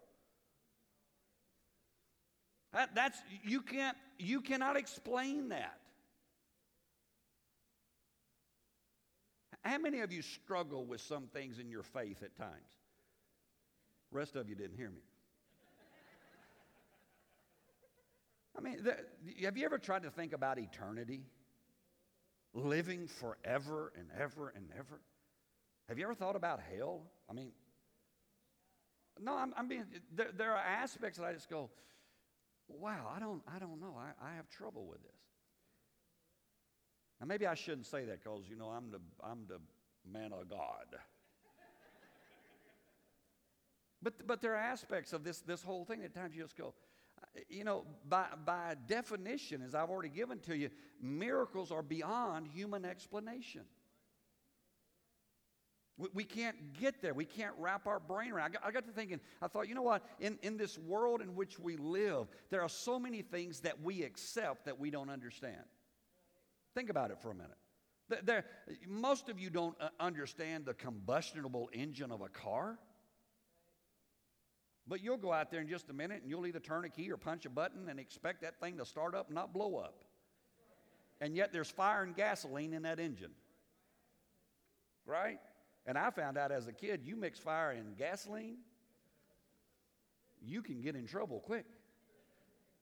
That, 2.73 2.95
that's 2.95 3.19
you 3.43 3.63
can't 3.63 3.97
you 4.19 4.41
cannot 4.41 4.77
explain 4.77 5.49
that. 5.49 5.80
How 9.63 9.79
many 9.79 10.01
of 10.01 10.13
you 10.13 10.23
struggle 10.23 10.85
with 10.87 11.01
some 11.01 11.27
things 11.27 11.59
in 11.59 11.71
your 11.71 11.83
faith 11.83 12.23
at 12.23 12.37
times? 12.37 12.81
rest 14.13 14.37
of 14.37 14.49
you 14.49 14.55
didn't 14.55 14.77
hear 14.77 14.91
me. 14.91 15.03
I 18.59 18.61
mean, 18.61 18.83
the, 18.83 18.97
have 19.45 19.57
you 19.57 19.65
ever 19.65 19.79
tried 19.79 20.03
to 20.03 20.11
think 20.11 20.33
about 20.33 20.59
eternity? 20.59 21.23
Living 22.53 23.07
forever 23.07 23.93
and 23.97 24.09
ever 24.19 24.49
and 24.49 24.67
ever? 24.77 25.01
Have 25.89 25.99
you 25.99 26.05
ever 26.05 26.15
thought 26.15 26.37
about 26.37 26.61
hell? 26.77 27.03
I 27.29 27.33
mean, 27.33 27.53
no, 29.21 29.37
I'm, 29.37 29.55
I'm 29.57 29.69
being, 29.69 29.85
there, 30.13 30.29
there, 30.37 30.53
are 30.53 30.59
aspects 30.59 31.19
that 31.19 31.27
I 31.27 31.33
just 31.33 31.49
go, 31.49 31.71
wow, 32.69 33.11
I 33.15 33.21
don't, 33.21 33.43
I 33.55 33.59
don't 33.59 33.81
know. 33.81 33.97
I, 33.97 34.11
I 34.25 34.35
have 34.35 34.49
trouble 34.49 34.87
with 34.87 35.03
this. 35.03 35.30
Now, 37.21 37.27
maybe 37.27 37.47
I 37.47 37.55
shouldn't 37.55 37.87
say 37.87 38.05
that 38.07 38.25
because, 38.25 38.45
you 38.49 38.57
know, 38.57 38.69
I'm 38.69 38.91
the, 38.91 39.01
I'm 39.23 39.47
the 39.47 39.59
man 40.11 40.33
of 40.33 40.49
God. 40.49 40.87
but, 44.03 44.27
but 44.27 44.41
there 44.41 44.55
are 44.55 44.57
aspects 44.57 45.13
of 45.13 45.23
this, 45.23 45.41
this 45.41 45.63
whole 45.63 45.85
thing 45.85 46.03
at 46.03 46.15
times 46.15 46.35
you 46.35 46.43
just 46.43 46.57
go, 46.57 46.73
uh, 47.23 47.41
you 47.51 47.65
know, 47.65 47.85
by, 48.09 48.25
by 48.47 48.75
definition, 48.87 49.63
as 49.63 49.75
I've 49.75 49.91
already 49.91 50.09
given 50.09 50.39
to 50.41 50.57
you, 50.57 50.71
miracles 51.01 51.71
are 51.71 51.83
beyond 51.83 52.47
human 52.47 52.87
explanation. 52.87 53.63
We, 55.99 56.09
we 56.15 56.25
can't 56.25 56.73
get 56.81 57.03
there. 57.03 57.13
We 57.13 57.27
can't 57.27 57.55
wrap 57.59 57.87
our 57.87 58.01
brain 58.01 58.33
around. 58.33 58.47
I 58.47 58.49
got, 58.49 58.63
I 58.65 58.71
got 58.71 58.87
to 58.87 58.93
thinking, 58.93 59.21
I 59.43 59.49
thought, 59.49 59.69
you 59.69 59.75
know 59.75 59.83
what? 59.83 60.07
In, 60.21 60.39
in 60.41 60.57
this 60.57 60.79
world 60.79 61.21
in 61.21 61.35
which 61.35 61.59
we 61.59 61.77
live, 61.77 62.29
there 62.49 62.63
are 62.63 62.69
so 62.71 62.99
many 62.99 63.21
things 63.21 63.61
that 63.61 63.83
we 63.83 64.05
accept 64.05 64.65
that 64.65 64.81
we 64.81 64.91
don't 64.91 65.11
understand. 65.11 65.61
Think 66.75 66.91
about 66.91 67.11
it 67.11 67.19
for 67.21 67.31
a 67.31 67.35
minute. 67.35 67.57
There, 68.25 68.45
most 68.89 69.29
of 69.29 69.39
you 69.39 69.51
don't 69.51 69.77
uh, 69.81 69.89
understand 70.01 70.65
the 70.65 70.75
combustible 70.75 71.71
engine 71.73 72.11
of 72.11 72.21
a 72.21 72.29
car. 72.29 72.79
But 74.89 75.03
you'll 75.03 75.19
go 75.19 75.33
out 75.33 75.51
there 75.51 75.61
in 75.61 75.69
just 75.69 75.89
a 75.91 75.93
minute 75.93 76.23
and 76.23 76.31
you'll 76.31 76.47
either 76.47 76.59
turn 76.59 76.85
a 76.85 76.89
key 76.89 77.11
or 77.13 77.17
punch 77.17 77.47
a 77.47 77.51
button 77.51 77.89
and 77.89 78.01
expect 78.01 78.43
that 78.43 78.59
thing 78.59 78.79
to 78.79 78.85
start 78.85 79.15
up 79.15 79.29
and 79.29 79.37
not 79.37 79.53
blow 79.53 79.77
up. 79.77 80.03
And 81.21 81.37
yet 81.37 81.53
there's 81.53 81.71
fire 81.71 82.03
and 82.03 82.17
gasoline 82.17 82.73
in 82.73 82.83
that 82.83 82.99
engine. 82.99 83.31
Right? 85.07 85.39
And 85.87 85.97
I 85.97 86.11
found 86.11 86.37
out 86.37 86.51
as 86.51 86.67
a 86.67 86.73
kid, 86.73 87.03
you 87.05 87.15
mix 87.15 87.39
fire 87.39 87.71
and 87.71 87.97
gasoline, 87.97 88.57
you 90.43 90.63
can 90.63 90.81
get 90.81 90.97
in 90.97 91.07
trouble 91.07 91.41
quick. 91.41 91.67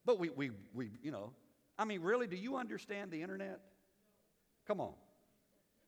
But 0.06 0.18
we, 0.18 0.30
we, 0.30 0.50
we, 0.72 0.90
you 1.02 1.10
know, 1.10 1.32
I 1.78 1.84
mean, 1.84 2.00
really, 2.00 2.26
do 2.26 2.36
you 2.36 2.56
understand 2.56 3.10
the 3.10 3.22
internet? 3.22 3.60
Come 4.68 4.80
on. 4.82 4.92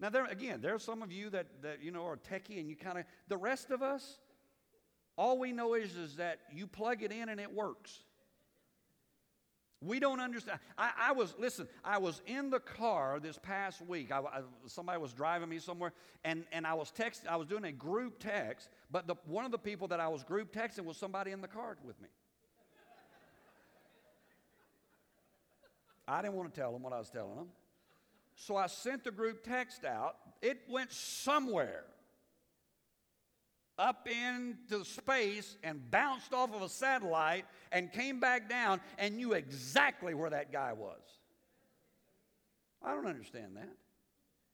Now, 0.00 0.08
there 0.08 0.24
again, 0.24 0.62
there 0.62 0.74
are 0.74 0.78
some 0.80 1.02
of 1.02 1.12
you 1.12 1.28
that, 1.30 1.46
that 1.62 1.82
you 1.82 1.90
know 1.90 2.06
are 2.06 2.16
techie, 2.16 2.58
and 2.58 2.68
you 2.68 2.74
kind 2.74 2.98
of. 2.98 3.04
The 3.28 3.36
rest 3.36 3.70
of 3.70 3.82
us, 3.82 4.18
all 5.16 5.38
we 5.38 5.52
know 5.52 5.74
is, 5.74 5.94
is 5.94 6.16
that 6.16 6.38
you 6.50 6.66
plug 6.66 7.02
it 7.02 7.12
in 7.12 7.28
and 7.28 7.38
it 7.38 7.54
works. 7.54 8.00
We 9.82 9.98
don't 9.98 10.20
understand. 10.20 10.58
I, 10.76 10.90
I, 10.98 11.12
was, 11.12 11.34
listen, 11.38 11.66
I 11.82 11.96
was 11.98 12.20
in 12.26 12.50
the 12.50 12.60
car 12.60 13.18
this 13.18 13.38
past 13.38 13.80
week. 13.80 14.12
I, 14.12 14.18
I, 14.18 14.40
somebody 14.66 15.00
was 15.00 15.14
driving 15.14 15.48
me 15.48 15.58
somewhere, 15.58 15.92
and, 16.22 16.44
and 16.52 16.66
I 16.66 16.74
was 16.74 16.92
texting, 16.92 17.28
I 17.28 17.36
was 17.36 17.46
doing 17.46 17.64
a 17.64 17.72
group 17.72 18.18
text, 18.18 18.68
but 18.90 19.06
the, 19.06 19.14
one 19.24 19.46
of 19.46 19.52
the 19.52 19.58
people 19.58 19.88
that 19.88 19.98
I 19.98 20.08
was 20.08 20.22
group 20.22 20.52
texting 20.52 20.84
was 20.84 20.98
somebody 20.98 21.30
in 21.30 21.40
the 21.40 21.48
car 21.48 21.78
with 21.82 21.98
me. 22.02 22.08
I 26.06 26.20
didn't 26.20 26.34
want 26.34 26.52
to 26.52 26.60
tell 26.60 26.72
them 26.72 26.82
what 26.82 26.92
I 26.92 26.98
was 26.98 27.08
telling 27.08 27.36
them. 27.36 27.48
So 28.34 28.56
I 28.56 28.66
sent 28.66 29.04
the 29.04 29.10
group 29.10 29.44
text 29.44 29.84
out. 29.84 30.16
It 30.40 30.60
went 30.68 30.92
somewhere 30.92 31.84
up 33.78 34.06
into 34.06 34.84
space 34.84 35.56
and 35.62 35.90
bounced 35.90 36.34
off 36.34 36.54
of 36.54 36.62
a 36.62 36.68
satellite 36.68 37.46
and 37.72 37.90
came 37.92 38.20
back 38.20 38.48
down 38.48 38.80
and 38.98 39.16
knew 39.16 39.32
exactly 39.32 40.14
where 40.14 40.30
that 40.30 40.52
guy 40.52 40.72
was. 40.72 41.00
I 42.82 42.94
don't 42.94 43.06
understand 43.06 43.56
that. 43.56 43.76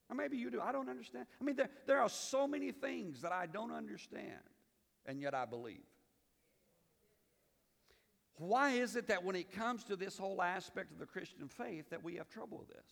Or 0.08 0.14
maybe 0.14 0.36
you 0.36 0.50
do. 0.50 0.60
I 0.60 0.70
don't 0.72 0.88
understand. 0.88 1.26
I 1.40 1.44
mean, 1.44 1.56
there, 1.56 1.70
there 1.86 2.00
are 2.00 2.08
so 2.08 2.46
many 2.46 2.70
things 2.70 3.20
that 3.22 3.32
I 3.32 3.46
don't 3.46 3.72
understand, 3.72 4.38
and 5.04 5.20
yet 5.20 5.34
I 5.34 5.44
believe. 5.44 5.82
Why 8.38 8.70
is 8.70 8.96
it 8.96 9.08
that 9.08 9.24
when 9.24 9.34
it 9.34 9.50
comes 9.50 9.82
to 9.84 9.96
this 9.96 10.16
whole 10.16 10.42
aspect 10.42 10.92
of 10.92 10.98
the 10.98 11.06
Christian 11.06 11.48
faith 11.48 11.90
that 11.90 12.04
we 12.04 12.16
have 12.16 12.28
trouble 12.28 12.58
with 12.58 12.68
this? 12.68 12.86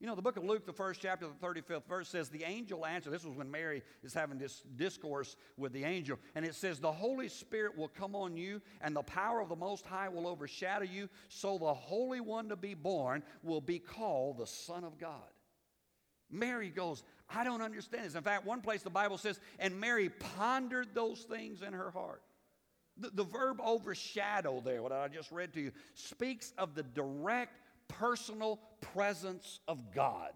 You 0.00 0.06
know, 0.06 0.14
the 0.14 0.22
book 0.22 0.36
of 0.36 0.44
Luke, 0.44 0.64
the 0.64 0.72
first 0.72 1.00
chapter, 1.00 1.26
the 1.26 1.46
35th 1.46 1.86
verse 1.88 2.08
says, 2.08 2.28
The 2.28 2.44
angel 2.44 2.86
answered. 2.86 3.12
This 3.12 3.24
was 3.24 3.36
when 3.36 3.50
Mary 3.50 3.82
is 4.04 4.14
having 4.14 4.38
this 4.38 4.62
discourse 4.76 5.34
with 5.56 5.72
the 5.72 5.82
angel. 5.82 6.20
And 6.36 6.44
it 6.44 6.54
says, 6.54 6.78
The 6.78 6.92
Holy 6.92 7.28
Spirit 7.28 7.76
will 7.76 7.88
come 7.88 8.14
on 8.14 8.36
you, 8.36 8.62
and 8.80 8.94
the 8.94 9.02
power 9.02 9.40
of 9.40 9.48
the 9.48 9.56
Most 9.56 9.84
High 9.84 10.08
will 10.08 10.28
overshadow 10.28 10.84
you. 10.84 11.08
So 11.28 11.58
the 11.58 11.74
Holy 11.74 12.20
One 12.20 12.48
to 12.50 12.56
be 12.56 12.74
born 12.74 13.24
will 13.42 13.60
be 13.60 13.80
called 13.80 14.38
the 14.38 14.46
Son 14.46 14.84
of 14.84 14.98
God. 14.98 15.16
Mary 16.30 16.68
goes, 16.68 17.02
I 17.28 17.42
don't 17.42 17.62
understand 17.62 18.04
this. 18.04 18.14
In 18.14 18.22
fact, 18.22 18.46
one 18.46 18.60
place 18.60 18.82
the 18.82 18.90
Bible 18.90 19.18
says, 19.18 19.40
And 19.58 19.80
Mary 19.80 20.10
pondered 20.10 20.94
those 20.94 21.22
things 21.22 21.60
in 21.62 21.72
her 21.72 21.90
heart. 21.90 22.22
The, 22.98 23.10
the 23.10 23.24
verb 23.24 23.60
overshadow 23.64 24.60
there, 24.64 24.82
what 24.82 24.92
I 24.92 25.08
just 25.08 25.32
read 25.32 25.52
to 25.54 25.60
you, 25.60 25.72
speaks 25.94 26.52
of 26.56 26.74
the 26.74 26.82
direct 26.82 27.52
personal 27.88 28.60
presence 28.80 29.60
of 29.66 29.92
God. 29.94 30.32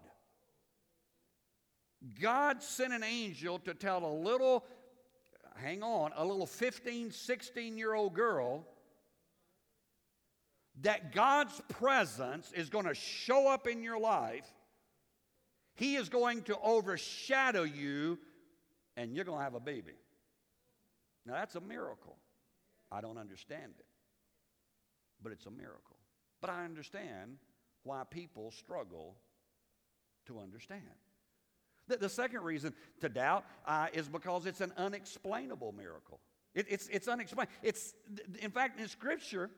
God 2.19 2.61
sent 2.61 2.93
an 2.93 3.03
angel 3.03 3.59
to 3.59 3.73
tell 3.73 4.05
a 4.05 4.13
little, 4.13 4.65
hang 5.55 5.83
on, 5.83 6.11
a 6.15 6.25
little 6.25 6.45
15, 6.45 7.11
16 7.11 7.77
year 7.77 7.93
old 7.93 8.13
girl 8.13 8.65
that 10.81 11.13
God's 11.13 11.61
presence 11.69 12.51
is 12.53 12.69
going 12.69 12.85
to 12.85 12.95
show 12.95 13.47
up 13.47 13.67
in 13.67 13.83
your 13.83 13.99
life. 13.99 14.51
He 15.75 15.95
is 15.95 16.09
going 16.09 16.43
to 16.43 16.57
overshadow 16.59 17.63
you, 17.63 18.19
and 18.97 19.15
you're 19.15 19.25
going 19.25 19.39
to 19.39 19.43
have 19.43 19.55
a 19.55 19.59
baby. 19.59 19.93
Now, 21.25 21.33
that's 21.33 21.55
a 21.55 21.61
miracle. 21.61 22.17
I 22.91 23.01
don't 23.01 23.17
understand 23.17 23.73
it, 23.79 23.85
but 25.21 25.31
it's 25.31 25.45
a 25.45 25.51
miracle. 25.51 25.92
But 26.43 26.49
I 26.49 26.65
understand 26.65 27.37
why 27.83 28.03
people 28.03 28.51
struggle 28.51 29.15
to 30.25 30.39
understand. 30.39 30.83
The, 31.87 31.95
the 31.95 32.09
second 32.09 32.41
reason 32.41 32.73
to 32.99 33.07
doubt 33.07 33.45
uh, 33.65 33.87
is 33.93 34.09
because 34.09 34.45
it's 34.45 34.59
an 34.59 34.73
unexplainable 34.75 35.71
miracle. 35.71 36.19
It, 36.53 36.65
it's, 36.67 36.89
it's 36.89 37.07
unexplained. 37.07 37.47
It's, 37.61 37.93
in 38.41 38.51
fact, 38.51 38.77
in 38.77 38.89
Scripture, 38.89 39.51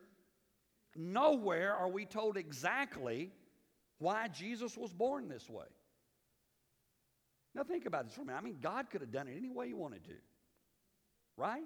nowhere 0.96 1.74
are 1.74 1.90
we 1.90 2.06
told 2.06 2.38
exactly 2.38 3.32
why 3.98 4.28
Jesus 4.28 4.78
was 4.78 4.94
born 4.94 5.28
this 5.28 5.50
way. 5.50 5.66
Now, 7.56 7.64
think 7.64 7.88
about 7.88 8.06
this 8.06 8.14
for 8.14 8.22
a 8.22 8.26
minute. 8.26 8.38
I 8.38 8.44
mean, 8.44 8.58
God 8.62 8.92
could 8.92 9.02
have 9.02 9.12
done 9.12 9.28
it 9.28 9.34
any 9.36 9.50
way 9.50 9.70
He 9.70 9.74
wanted 9.74 10.04
to, 10.04 10.16
right? 11.36 11.66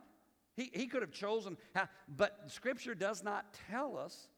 He, 0.55 0.71
he 0.73 0.87
could 0.87 1.01
have 1.01 1.11
chosen, 1.11 1.57
how, 1.75 1.89
but 2.07 2.39
Scripture 2.47 2.95
does 2.95 3.21
not 3.21 3.53
tell 3.69 3.97
us 3.97 4.29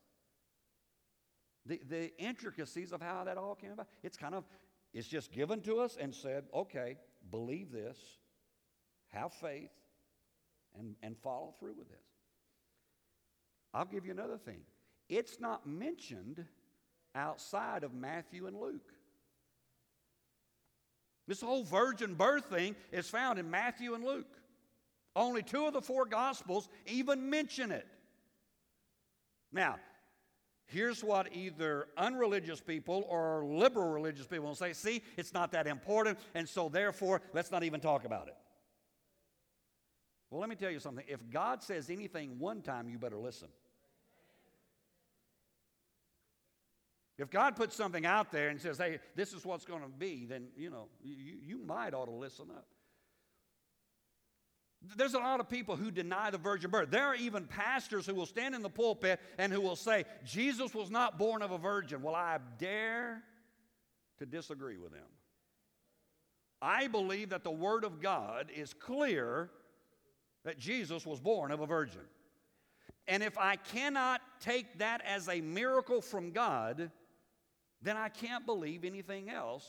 the, 1.66 1.80
the 1.90 2.18
intricacies 2.18 2.92
of 2.92 3.02
how 3.02 3.24
that 3.26 3.38
all 3.38 3.56
came 3.56 3.72
about. 3.72 3.88
It's 4.04 4.18
kind 4.18 4.36
of, 4.36 4.46
it's 4.94 5.08
just 5.08 5.32
given 5.32 5.62
to 5.62 5.80
us 5.80 5.98
and 6.00 6.14
said, 6.14 6.46
okay, 6.54 6.98
believe 7.30 7.72
this, 7.72 7.98
have 9.10 9.34
faith, 9.34 9.72
and, 10.78 10.96
and 11.04 11.18
follow 11.18 11.54
through 11.60 11.76
with 11.78 11.90
this. 11.90 12.06
I'll 13.74 13.86
give 13.86 14.06
you 14.06 14.12
another 14.12 14.38
thing. 14.38 14.62
It's 15.10 15.40
not 15.40 15.68
mentioned 15.68 16.46
outside 17.16 17.84
of 17.84 17.94
Matthew 17.94 18.48
and 18.48 18.58
Luke. 18.58 18.94
This 21.28 21.42
whole 21.42 21.64
virgin 21.64 22.16
birth 22.16 22.46
thing 22.46 22.76
is 22.92 23.10
found 23.10 23.40
in 23.40 23.50
Matthew 23.50 23.94
and 23.94 24.04
Luke. 24.04 24.38
Only 25.16 25.44
two 25.44 25.66
of 25.66 25.74
the 25.74 25.82
four 25.82 26.06
Gospels 26.06 26.70
even 26.88 27.30
mention 27.30 27.72
it. 27.72 27.88
Now, 29.52 29.76
here's 30.66 31.04
what 31.04 31.36
either 31.36 31.88
unreligious 31.98 32.62
people 32.62 33.06
or 33.10 33.46
liberal 33.46 33.90
religious 33.90 34.28
people 34.28 34.48
will 34.48 34.56
say 34.56 34.74
see, 34.74 35.02
it's 35.18 35.34
not 35.34 35.52
that 35.52 35.68
important, 35.68 36.18
and 36.34 36.48
so 36.48 36.70
therefore, 36.70 37.22
let's 37.34 37.52
not 37.52 37.64
even 37.64 37.80
talk 37.80 38.06
about 38.06 38.28
it. 38.28 38.36
Well, 40.30 40.40
let 40.40 40.50
me 40.50 40.56
tell 40.56 40.72
you 40.72 40.80
something. 40.80 41.04
If 41.08 41.30
God 41.30 41.62
says 41.62 41.90
anything 41.90 42.40
one 42.40 42.62
time, 42.62 42.88
you 42.88 42.98
better 42.98 43.18
listen. 43.18 43.50
If 47.18 47.30
God 47.30 47.56
puts 47.56 47.76
something 47.76 48.06
out 48.06 48.32
there 48.32 48.50
and 48.50 48.60
says, 48.60 48.78
hey, 48.78 49.00
this 49.16 49.34
is 49.34 49.46
what's 49.46 49.66
going 49.66 49.82
to 49.84 49.90
be, 49.90 50.26
then, 50.26 50.48
you 50.56 50.72
know, 50.72 50.88
you, 51.04 51.36
you 51.44 51.60
might 51.60 51.94
ought 51.94 52.06
to 52.06 52.12
listen 52.12 52.48
up. 52.50 52.66
There's 54.96 55.14
a 55.14 55.20
lot 55.20 55.40
of 55.40 55.48
people 55.48 55.76
who 55.76 55.92
deny 55.92 56.32
the 56.32 56.40
virgin 56.40 56.72
birth. 56.72 56.90
There 56.90 57.06
are 57.06 57.16
even 57.16 57.46
pastors 57.46 58.06
who 58.06 58.16
will 58.16 58.26
stand 58.26 58.56
in 58.56 58.64
the 58.64 58.70
pulpit 58.70 59.20
and 59.38 59.54
who 59.54 59.62
will 59.62 59.76
say, 59.76 60.06
Jesus 60.26 60.74
was 60.74 60.90
not 60.90 61.20
born 61.20 61.42
of 61.42 61.52
a 61.52 61.58
virgin. 61.58 62.02
Well, 62.02 62.16
I 62.16 62.40
dare 62.58 63.22
to 64.18 64.26
disagree 64.26 64.78
with 64.78 64.92
them. 64.92 65.08
I 66.62 66.88
believe 66.88 67.30
that 67.30 67.44
the 67.44 67.52
Word 67.52 67.84
of 67.84 68.02
God 68.02 68.50
is 68.56 68.74
clear 68.74 69.50
that 70.46 70.58
Jesus 70.58 71.06
was 71.06 71.20
born 71.20 71.52
of 71.52 71.60
a 71.60 71.66
virgin. 71.68 72.02
And 73.08 73.22
if 73.22 73.38
I 73.38 73.56
cannot 73.56 74.22
take 74.40 74.80
that 74.80 75.02
as 75.06 75.28
a 75.28 75.42
miracle 75.42 76.02
from 76.02 76.32
God, 76.32 76.92
then 77.82 77.98
I 77.98 78.10
can't 78.10 78.46
believe 78.46 78.84
anything 78.84 79.30
else. 79.30 79.68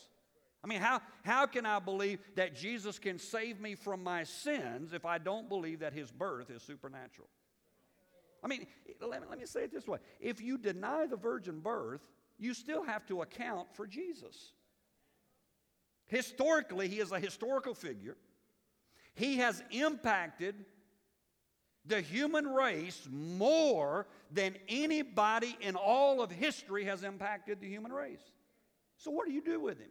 I 0.64 0.68
mean, 0.68 0.80
how, 0.80 1.00
how 1.24 1.46
can 1.46 1.66
I 1.66 1.80
believe 1.80 2.20
that 2.36 2.54
Jesus 2.54 2.98
can 2.98 3.18
save 3.18 3.60
me 3.60 3.74
from 3.74 4.02
my 4.02 4.22
sins 4.22 4.92
if 4.92 5.04
I 5.04 5.18
don't 5.18 5.48
believe 5.48 5.80
that 5.80 5.92
his 5.92 6.10
birth 6.10 6.50
is 6.50 6.62
supernatural? 6.62 7.28
I 8.44 8.48
mean, 8.48 8.66
let 9.00 9.20
me, 9.20 9.26
let 9.28 9.38
me 9.38 9.46
say 9.46 9.64
it 9.64 9.72
this 9.72 9.86
way 9.86 9.98
if 10.20 10.40
you 10.40 10.58
deny 10.58 11.06
the 11.06 11.16
virgin 11.16 11.60
birth, 11.60 12.00
you 12.38 12.54
still 12.54 12.84
have 12.84 13.06
to 13.06 13.22
account 13.22 13.68
for 13.74 13.86
Jesus. 13.86 14.52
Historically, 16.06 16.88
he 16.88 17.00
is 17.00 17.12
a 17.12 17.18
historical 17.18 17.74
figure. 17.74 18.16
He 19.14 19.38
has 19.38 19.62
impacted 19.70 20.54
the 21.86 22.00
human 22.00 22.46
race 22.46 23.08
more 23.10 24.06
than 24.30 24.56
anybody 24.68 25.56
in 25.60 25.74
all 25.74 26.22
of 26.22 26.30
history 26.30 26.84
has 26.84 27.02
impacted 27.02 27.60
the 27.60 27.68
human 27.68 27.92
race. 27.92 28.22
So, 28.98 29.10
what 29.10 29.26
do 29.26 29.32
you 29.32 29.42
do 29.42 29.60
with 29.60 29.78
him? 29.78 29.90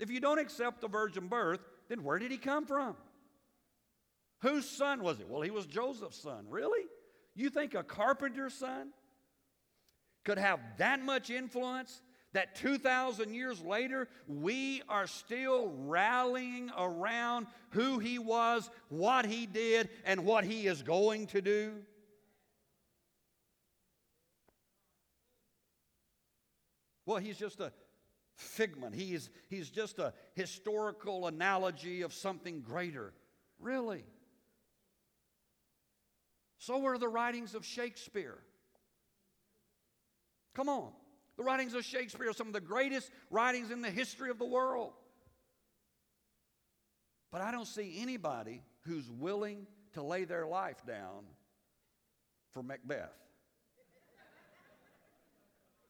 If 0.00 0.10
you 0.10 0.18
don't 0.18 0.38
accept 0.38 0.80
the 0.80 0.88
virgin 0.88 1.28
birth, 1.28 1.60
then 1.88 2.02
where 2.02 2.18
did 2.18 2.30
he 2.30 2.38
come 2.38 2.66
from? 2.66 2.96
Whose 4.40 4.68
son 4.68 5.02
was 5.02 5.20
it? 5.20 5.28
Well, 5.28 5.42
he 5.42 5.50
was 5.50 5.66
Joseph's 5.66 6.20
son. 6.20 6.46
Really? 6.48 6.86
You 7.34 7.50
think 7.50 7.74
a 7.74 7.82
carpenter's 7.82 8.54
son 8.54 8.88
could 10.24 10.38
have 10.38 10.58
that 10.78 11.04
much 11.04 11.28
influence 11.28 12.00
that 12.32 12.54
2,000 12.54 13.34
years 13.34 13.60
later, 13.60 14.08
we 14.26 14.82
are 14.88 15.06
still 15.06 15.72
rallying 15.86 16.70
around 16.78 17.46
who 17.70 17.98
he 17.98 18.18
was, 18.18 18.70
what 18.88 19.26
he 19.26 19.46
did, 19.46 19.90
and 20.04 20.24
what 20.24 20.44
he 20.44 20.66
is 20.66 20.82
going 20.82 21.26
to 21.28 21.42
do? 21.42 21.74
Well, 27.04 27.18
he's 27.18 27.36
just 27.36 27.60
a 27.60 27.72
figment. 28.40 28.94
He's, 28.94 29.30
he's 29.48 29.70
just 29.70 29.98
a 29.98 30.12
historical 30.34 31.26
analogy 31.26 32.02
of 32.02 32.12
something 32.12 32.60
greater. 32.60 33.12
Really? 33.58 34.04
So 36.58 36.84
are 36.86 36.98
the 36.98 37.08
writings 37.08 37.54
of 37.54 37.64
Shakespeare. 37.64 38.38
Come 40.54 40.68
on. 40.68 40.90
The 41.36 41.44
writings 41.44 41.74
of 41.74 41.84
Shakespeare 41.84 42.30
are 42.30 42.34
some 42.34 42.48
of 42.48 42.52
the 42.52 42.60
greatest 42.60 43.10
writings 43.30 43.70
in 43.70 43.80
the 43.80 43.90
history 43.90 44.30
of 44.30 44.38
the 44.38 44.44
world. 44.44 44.92
But 47.30 47.40
I 47.40 47.50
don't 47.50 47.66
see 47.66 47.98
anybody 48.00 48.62
who's 48.80 49.10
willing 49.10 49.66
to 49.92 50.02
lay 50.02 50.24
their 50.24 50.46
life 50.46 50.84
down 50.86 51.24
for 52.52 52.62
Macbeth. 52.62 53.14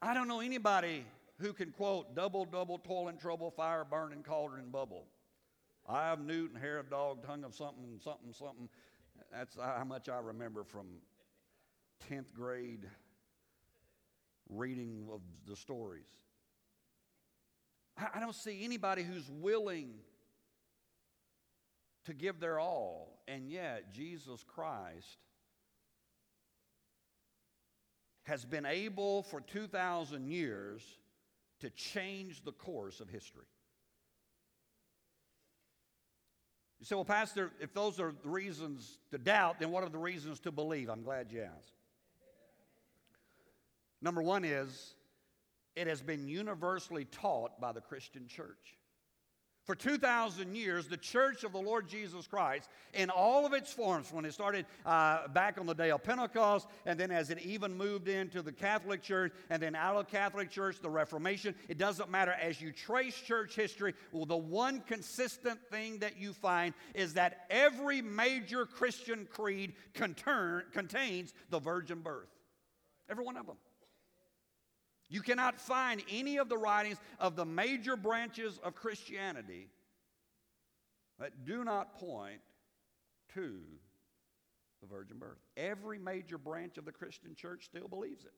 I 0.03 0.15
don't 0.15 0.29
know 0.29 0.41
anybody 0.41 1.05
who 1.41 1.53
can 1.53 1.71
quote 1.71 2.15
double, 2.15 2.45
double, 2.45 2.79
toil 2.79 3.09
and 3.09 3.19
trouble, 3.19 3.51
fire, 3.51 3.85
burn, 3.85 4.13
and 4.13 4.25
cauldron, 4.25 4.71
bubble. 4.71 5.07
Eye 5.89 6.11
of 6.11 6.21
newt 6.21 6.53
and 6.53 6.61
hair 6.61 6.79
of 6.79 6.91
dog, 6.91 7.27
tongue 7.27 7.45
of 7.45 7.55
something, 7.55 7.99
something, 8.03 8.33
something. 8.33 8.69
That's 9.33 9.57
how 9.57 9.85
much 9.85 10.09
I 10.09 10.19
remember 10.19 10.65
from 10.65 10.87
10th 12.11 12.33
grade 12.35 12.87
reading 14.49 15.09
of 15.13 15.21
the 15.47 15.57
stories. 15.57 16.09
I 18.15 18.21
don't 18.21 18.35
see 18.35 18.65
anybody 18.65 19.03
who's 19.03 19.31
willing 19.31 19.95
to 22.05 22.15
give 22.15 22.41
their 22.41 22.59
all, 22.59 23.21
and 23.29 23.51
yet 23.51 23.93
Jesus 23.93 24.45
Christ 24.47 25.19
has 28.23 28.45
been 28.45 28.65
able 28.65 29.23
for 29.25 29.41
2,000 29.41 30.27
years 30.27 30.83
to 31.61 31.71
change 31.71 32.45
the 32.45 32.53
course 32.53 33.01
of 33.01 33.09
history. 33.09 33.45
You 36.79 36.87
say, 36.87 36.95
well, 36.95 37.05
Pastor, 37.05 37.53
if 37.61 37.75
those 37.75 38.01
are 38.01 38.15
the 38.23 38.29
reasons 38.29 38.99
to 39.11 39.19
doubt, 39.19 39.61
then 39.61 39.71
what 39.71 39.85
are 39.85 39.91
the 39.91 39.99
reasons 39.99 40.41
to 40.41 40.51
believe? 40.51 40.89
I'm 40.89 41.03
glad 41.03 41.31
you 41.31 41.43
asked. 41.43 41.75
Number 44.01 44.23
one 44.23 44.45
is 44.45 44.95
it 45.77 45.87
has 45.87 46.01
been 46.01 46.27
universally 46.27 47.05
taught 47.05 47.61
by 47.61 47.73
the 47.73 47.83
Christian 47.83 48.27
church. 48.27 48.79
For 49.65 49.75
2,000 49.75 50.57
years, 50.57 50.89
the 50.89 50.97
church 50.97 51.45
of 51.45 51.53
the 51.53 51.61
Lord 51.61 51.87
Jesus 51.87 52.27
Christ, 52.27 52.69
in 52.95 53.11
all 53.11 53.45
of 53.45 53.53
its 53.53 53.73
forms, 53.73 54.11
when 54.11 54.25
it 54.25 54.33
started 54.33 54.65
uh, 54.87 55.29
back 55.29 55.59
on 55.61 55.67
the 55.67 55.75
day 55.75 55.91
of 55.91 56.03
Pentecost, 56.03 56.67
and 56.87 56.99
then 56.99 57.11
as 57.11 57.31
it 57.31 57.41
even 57.43 57.77
moved 57.77 58.09
into 58.09 58.41
the 58.41 58.53
Catholic 58.53 59.03
Church, 59.03 59.33
and 59.51 59.63
then 59.63 59.77
out 59.77 59.97
of 59.97 60.09
Catholic 60.09 60.51
Church, 60.51 60.81
the 60.81 60.89
Reformation, 60.89 61.55
it 61.69 61.77
doesn't 61.77 62.11
matter. 62.11 62.33
As 62.33 62.61
you 62.61 62.73
trace 62.73 63.15
church 63.15 63.55
history, 63.55 63.95
well, 64.13 64.25
the 64.25 64.37
one 64.37 64.81
consistent 64.81 65.61
thing 65.71 65.99
that 65.99 66.19
you 66.19 66.33
find 66.33 66.73
is 66.95 67.15
that 67.15 67.45
every 67.51 68.01
major 68.01 68.65
Christian 68.65 69.29
creed 69.31 69.75
contains 69.93 71.35
the 71.51 71.61
virgin 71.61 72.01
birth. 72.01 72.31
Every 73.11 73.25
one 73.25 73.37
of 73.37 73.47
them. 73.47 73.57
You 75.11 75.23
cannot 75.23 75.61
find 75.61 76.03
any 76.09 76.39
of 76.39 76.49
the 76.49 76.57
writings 76.57 76.99
of 77.19 77.35
the 77.35 77.45
major 77.45 77.97
branches 77.97 78.59
of 78.63 78.77
Christianity 78.77 79.69
that 81.19 81.45
do 81.45 81.65
not 81.65 81.99
point 81.99 82.41
to 83.35 83.61
the 84.81 84.87
virgin 84.87 85.19
birth. 85.19 85.39
Every 85.57 85.99
major 85.99 86.39
branch 86.39 86.79
of 86.79 86.85
the 86.85 86.93
Christian 86.93 87.35
church 87.35 87.65
still 87.65 87.89
believes 87.89 88.25
it. 88.25 88.33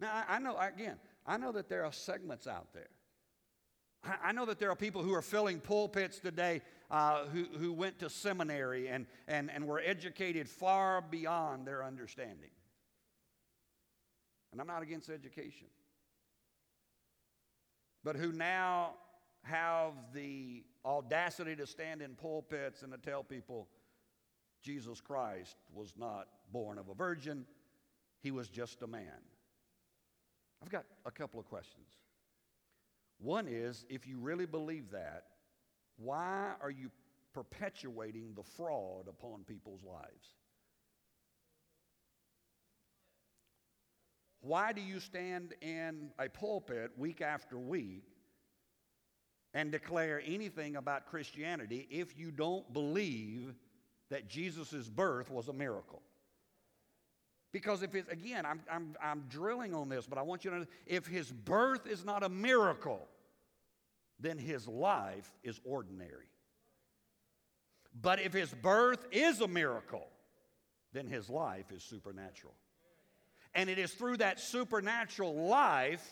Now, 0.00 0.24
I, 0.28 0.38
know, 0.38 0.56
again, 0.56 0.96
I 1.26 1.36
know 1.36 1.52
that 1.52 1.68
there 1.68 1.84
are 1.84 1.92
segments 1.92 2.46
out 2.46 2.72
there. 2.72 2.88
I, 4.04 4.28
I 4.28 4.32
know 4.32 4.46
that 4.46 4.60
there 4.60 4.70
are 4.70 4.76
people 4.76 5.02
who 5.02 5.12
are 5.12 5.22
filling 5.22 5.58
pulpits 5.58 6.20
today 6.20 6.62
uh, 6.90 7.26
who, 7.26 7.44
who 7.58 7.72
went 7.72 7.98
to 7.98 8.08
seminary 8.08 8.88
and, 8.88 9.06
and, 9.26 9.50
and 9.50 9.66
were 9.66 9.80
educated 9.84 10.48
far 10.48 11.02
beyond 11.02 11.66
their 11.66 11.84
understanding. 11.84 12.50
And 14.52 14.60
I'm 14.60 14.66
not 14.66 14.82
against 14.82 15.08
education. 15.08 15.66
But 18.04 18.16
who 18.16 18.32
now 18.32 18.94
have 19.42 19.92
the 20.14 20.62
audacity 20.84 21.56
to 21.56 21.66
stand 21.66 22.02
in 22.02 22.14
pulpits 22.14 22.82
and 22.82 22.92
to 22.92 22.98
tell 22.98 23.22
people 23.22 23.68
Jesus 24.62 25.00
Christ 25.00 25.56
was 25.74 25.94
not 25.96 26.28
born 26.52 26.78
of 26.78 26.88
a 26.88 26.94
virgin, 26.94 27.44
he 28.20 28.30
was 28.30 28.48
just 28.48 28.82
a 28.82 28.86
man. 28.86 29.20
I've 30.62 30.70
got 30.70 30.84
a 31.04 31.10
couple 31.10 31.40
of 31.40 31.46
questions. 31.46 31.88
One 33.18 33.48
is 33.48 33.84
if 33.88 34.06
you 34.06 34.18
really 34.18 34.46
believe 34.46 34.90
that, 34.92 35.24
why 35.96 36.52
are 36.60 36.70
you 36.70 36.90
perpetuating 37.32 38.34
the 38.34 38.42
fraud 38.42 39.08
upon 39.08 39.44
people's 39.44 39.82
lives? 39.84 40.34
Why 44.42 44.72
do 44.72 44.80
you 44.80 44.98
stand 44.98 45.54
in 45.60 46.10
a 46.18 46.28
pulpit 46.28 46.90
week 46.96 47.20
after 47.20 47.56
week 47.56 48.04
and 49.54 49.70
declare 49.70 50.20
anything 50.26 50.76
about 50.76 51.06
Christianity 51.06 51.86
if 51.90 52.18
you 52.18 52.32
don't 52.32 52.70
believe 52.72 53.54
that 54.10 54.28
Jesus' 54.28 54.88
birth 54.88 55.30
was 55.30 55.46
a 55.46 55.52
miracle? 55.52 56.02
Because 57.52 57.82
if 57.82 57.94
it's, 57.94 58.10
again, 58.10 58.44
I'm, 58.44 58.60
I'm, 58.70 58.96
I'm 59.00 59.24
drilling 59.28 59.74
on 59.74 59.88
this, 59.88 60.06
but 60.06 60.18
I 60.18 60.22
want 60.22 60.44
you 60.44 60.50
to 60.50 60.58
know 60.60 60.66
if 60.86 61.06
his 61.06 61.30
birth 61.30 61.86
is 61.86 62.04
not 62.04 62.24
a 62.24 62.28
miracle, 62.28 63.06
then 64.18 64.38
his 64.38 64.66
life 64.66 65.30
is 65.44 65.60
ordinary. 65.64 66.30
But 68.00 68.20
if 68.20 68.32
his 68.32 68.52
birth 68.52 69.06
is 69.12 69.40
a 69.40 69.48
miracle, 69.48 70.08
then 70.92 71.06
his 71.06 71.28
life 71.28 71.70
is 71.70 71.84
supernatural. 71.84 72.54
And 73.54 73.68
it 73.68 73.78
is 73.78 73.92
through 73.92 74.18
that 74.18 74.40
supernatural 74.40 75.46
life 75.46 76.08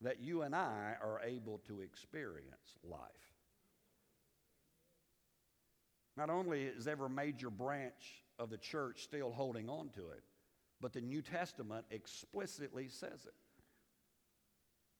that 0.00 0.20
you 0.20 0.42
and 0.42 0.54
I 0.54 0.94
are 1.02 1.20
able 1.24 1.58
to 1.68 1.80
experience 1.80 2.78
life. 2.82 3.00
Not 6.16 6.30
only 6.30 6.64
is 6.64 6.86
every 6.86 7.08
major 7.08 7.50
branch 7.50 8.24
of 8.38 8.50
the 8.50 8.58
church 8.58 9.02
still 9.02 9.30
holding 9.30 9.68
on 9.68 9.88
to 9.90 10.10
it, 10.10 10.22
but 10.80 10.92
the 10.92 11.00
New 11.00 11.22
Testament 11.22 11.86
explicitly 11.90 12.88
says 12.88 13.24
it. 13.24 13.34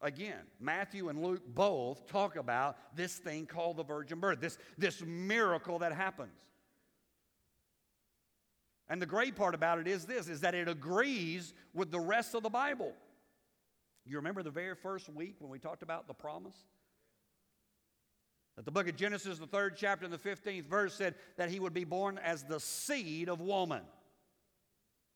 Again, 0.00 0.40
Matthew 0.58 1.08
and 1.08 1.22
Luke 1.22 1.42
both 1.54 2.06
talk 2.06 2.36
about 2.36 2.96
this 2.96 3.16
thing 3.16 3.46
called 3.46 3.76
the 3.76 3.84
virgin 3.84 4.18
birth, 4.18 4.40
this, 4.40 4.58
this 4.76 5.02
miracle 5.06 5.78
that 5.80 5.92
happens. 5.92 6.32
And 8.92 9.00
the 9.00 9.06
great 9.06 9.36
part 9.36 9.54
about 9.54 9.78
it 9.78 9.88
is 9.88 10.04
this 10.04 10.28
is 10.28 10.42
that 10.42 10.54
it 10.54 10.68
agrees 10.68 11.54
with 11.72 11.90
the 11.90 11.98
rest 11.98 12.34
of 12.34 12.42
the 12.42 12.50
Bible. 12.50 12.92
You 14.04 14.18
remember 14.18 14.42
the 14.42 14.50
very 14.50 14.74
first 14.74 15.08
week 15.08 15.36
when 15.38 15.50
we 15.50 15.58
talked 15.58 15.82
about 15.82 16.08
the 16.08 16.12
promise? 16.12 16.54
That 18.56 18.66
the 18.66 18.70
book 18.70 18.88
of 18.88 18.96
Genesis, 18.96 19.38
the 19.38 19.46
third 19.46 19.78
chapter 19.78 20.04
and 20.04 20.12
the 20.12 20.18
15th 20.18 20.66
verse, 20.66 20.92
said 20.92 21.14
that 21.38 21.48
he 21.48 21.58
would 21.58 21.72
be 21.72 21.84
born 21.84 22.20
as 22.22 22.42
the 22.42 22.60
seed 22.60 23.30
of 23.30 23.40
woman. 23.40 23.80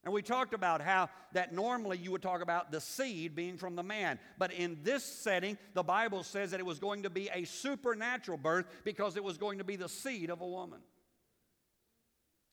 And 0.04 0.14
we 0.14 0.22
talked 0.22 0.54
about 0.54 0.80
how 0.80 1.10
that 1.34 1.52
normally 1.52 1.98
you 1.98 2.12
would 2.12 2.22
talk 2.22 2.40
about 2.40 2.72
the 2.72 2.80
seed 2.80 3.36
being 3.36 3.58
from 3.58 3.76
the 3.76 3.82
man. 3.82 4.18
But 4.38 4.54
in 4.54 4.78
this 4.84 5.04
setting, 5.04 5.58
the 5.74 5.82
Bible 5.82 6.22
says 6.22 6.52
that 6.52 6.60
it 6.60 6.66
was 6.66 6.78
going 6.78 7.02
to 7.02 7.10
be 7.10 7.28
a 7.28 7.44
supernatural 7.44 8.38
birth 8.38 8.64
because 8.84 9.18
it 9.18 9.24
was 9.24 9.36
going 9.36 9.58
to 9.58 9.64
be 9.64 9.76
the 9.76 9.90
seed 9.90 10.30
of 10.30 10.40
a 10.40 10.46
woman. 10.46 10.80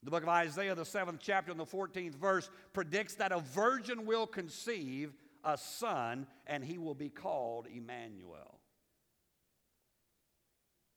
The 0.04 0.12
book 0.12 0.24
of 0.24 0.30
Isaiah, 0.30 0.76
the 0.76 0.86
seventh 0.86 1.22
chapter 1.22 1.52
and 1.52 1.60
the 1.60 1.66
14th 1.66 2.16
verse, 2.16 2.50
predicts 2.74 3.16
that 3.16 3.32
a 3.32 3.40
virgin 3.40 4.06
will 4.06 4.28
conceive 4.28 5.14
a 5.44 5.58
son 5.58 6.28
and 6.46 6.64
he 6.64 6.78
will 6.78 6.96
be 6.96 7.10
called 7.10 7.68
Emmanuel. 7.74 8.60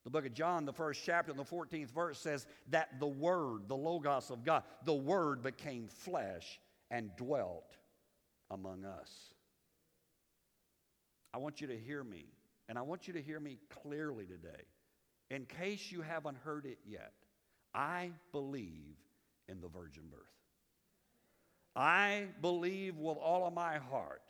The 0.04 0.10
book 0.10 0.26
of 0.26 0.34
John, 0.34 0.64
the 0.64 0.72
first 0.72 1.02
chapter 1.04 1.30
and 1.30 1.38
the 1.38 1.44
14th 1.44 1.90
verse 1.90 2.18
says 2.20 2.46
that 2.70 3.00
the 3.00 3.06
Word, 3.06 3.68
the 3.68 3.76
Logos 3.76 4.30
of 4.30 4.44
God, 4.44 4.62
the 4.84 4.94
Word 4.94 5.42
became 5.42 5.88
flesh 5.88 6.60
and 6.90 7.10
dwelt 7.16 7.76
among 8.50 8.84
us. 8.84 9.10
I 11.34 11.38
want 11.38 11.60
you 11.60 11.66
to 11.66 11.76
hear 11.76 12.04
me, 12.04 12.26
and 12.68 12.78
I 12.78 12.82
want 12.82 13.08
you 13.08 13.14
to 13.14 13.22
hear 13.22 13.40
me 13.40 13.58
clearly 13.82 14.26
today. 14.26 14.62
In 15.28 15.44
case 15.44 15.90
you 15.90 16.02
haven't 16.02 16.38
heard 16.38 16.66
it 16.66 16.78
yet, 16.86 17.12
I 17.76 18.10
believe 18.32 18.96
in 19.48 19.60
the 19.60 19.68
virgin 19.68 20.04
birth. 20.10 20.22
I 21.76 22.28
believe 22.40 22.96
with 22.96 23.18
all 23.18 23.46
of 23.46 23.52
my 23.52 23.76
heart 23.76 24.22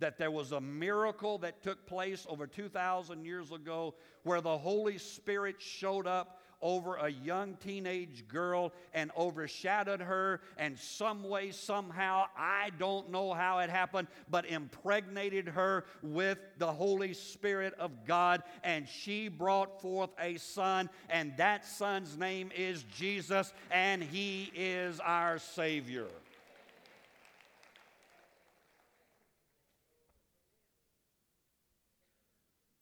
that 0.00 0.16
there 0.18 0.30
was 0.30 0.52
a 0.52 0.60
miracle 0.60 1.38
that 1.38 1.62
took 1.62 1.86
place 1.86 2.26
over 2.28 2.46
2,000 2.46 3.24
years 3.24 3.52
ago 3.52 3.94
where 4.22 4.40
the 4.40 4.56
Holy 4.56 4.96
Spirit 4.96 5.56
showed 5.60 6.06
up 6.06 6.40
over 6.62 6.96
a 6.96 7.08
young 7.08 7.54
teenage 7.56 8.26
girl 8.28 8.72
and 8.94 9.10
overshadowed 9.16 10.00
her, 10.00 10.40
and 10.56 10.78
some 10.78 11.22
way, 11.22 11.50
somehow, 11.50 12.24
I 12.36 12.70
don't 12.78 13.10
know 13.10 13.34
how 13.34 13.58
it 13.58 13.70
happened, 13.70 14.08
but 14.30 14.46
impregnated 14.46 15.48
her 15.48 15.84
with 16.02 16.38
the 16.58 16.72
Holy 16.72 17.12
Spirit 17.12 17.74
of 17.78 18.06
God, 18.06 18.42
and 18.64 18.88
she 18.88 19.28
brought 19.28 19.80
forth 19.80 20.10
a 20.20 20.36
son, 20.36 20.88
and 21.10 21.36
that 21.36 21.66
son's 21.66 22.16
name 22.16 22.50
is 22.56 22.84
Jesus, 22.96 23.52
and 23.70 24.02
he 24.02 24.50
is 24.54 25.00
our 25.00 25.38
Savior. 25.38 26.06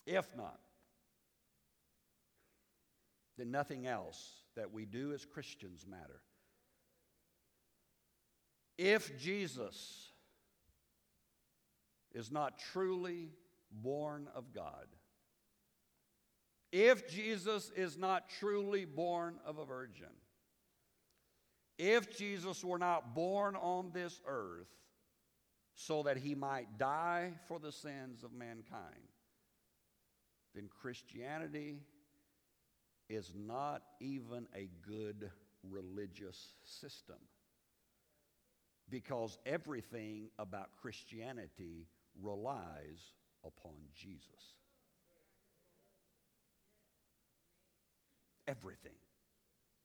If 0.07 0.37
not, 0.37 0.59
then 3.37 3.51
nothing 3.51 3.87
else 3.87 4.45
that 4.57 4.73
we 4.73 4.85
do 4.85 5.13
as 5.13 5.25
Christians 5.25 5.87
matter. 5.89 6.21
If 8.79 9.19
Jesus 9.19 10.11
is 12.13 12.31
not 12.31 12.59
truly 12.73 13.31
born 13.71 14.29
of 14.35 14.53
God, 14.53 14.87
if 16.73 17.09
Jesus 17.09 17.71
is 17.77 17.97
not 17.97 18.29
truly 18.29 18.85
born 18.85 19.37
of 19.47 19.59
a 19.59 19.65
virgin, 19.65 20.09
if 21.79 22.17
Jesus 22.17 22.65
were 22.65 22.79
not 22.79 23.15
born 23.15 23.57
on 23.57 23.91
this 23.93 24.21
earth 24.27 24.69
so 25.75 26.05
that 26.05 26.17
he 26.17 26.35
might 26.35 26.79
die 26.79 27.33
for 27.49 27.59
the 27.59 27.73
sins 27.73 28.23
of 28.23 28.33
mankind, 28.33 29.09
then 30.55 30.69
Christianity 30.69 31.79
is 33.09 33.33
not 33.35 33.83
even 34.01 34.47
a 34.55 34.69
good 34.87 35.31
religious 35.71 36.55
system. 36.65 37.17
Because 38.91 39.39
everything 39.47 40.29
about 40.39 40.69
Christianity 40.81 41.87
relies 42.23 43.13
upon 43.45 43.73
Jesus. 43.95 44.29
Everything. 48.47 48.93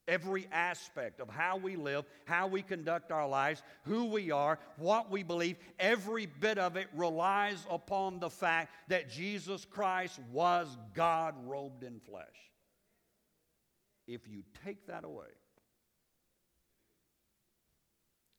Every 0.08 0.48
aspect 0.52 1.20
of 1.20 1.30
how 1.30 1.58
we 1.58 1.76
live, 1.76 2.04
how 2.26 2.48
we 2.48 2.62
conduct 2.64 3.12
our 3.12 3.28
lives, 3.28 3.62
who 3.84 4.06
we 4.06 4.32
are, 4.32 4.58
what 4.78 5.12
we 5.12 5.22
believe, 5.22 5.56
every 5.78 6.26
bit 6.26 6.58
of 6.58 6.76
it 6.76 6.88
relies 6.96 7.66
upon 7.70 8.20
the 8.20 8.30
fact 8.30 8.74
that 8.90 9.10
Jesus 9.10 9.66
Christ 9.66 10.20
was 10.32 10.68
God 10.96 11.36
robed 11.46 11.84
in 11.84 12.00
flesh. 12.00 12.49
If 14.10 14.28
you 14.28 14.41
take 14.65 14.88
that 14.88 15.04
away, 15.04 15.28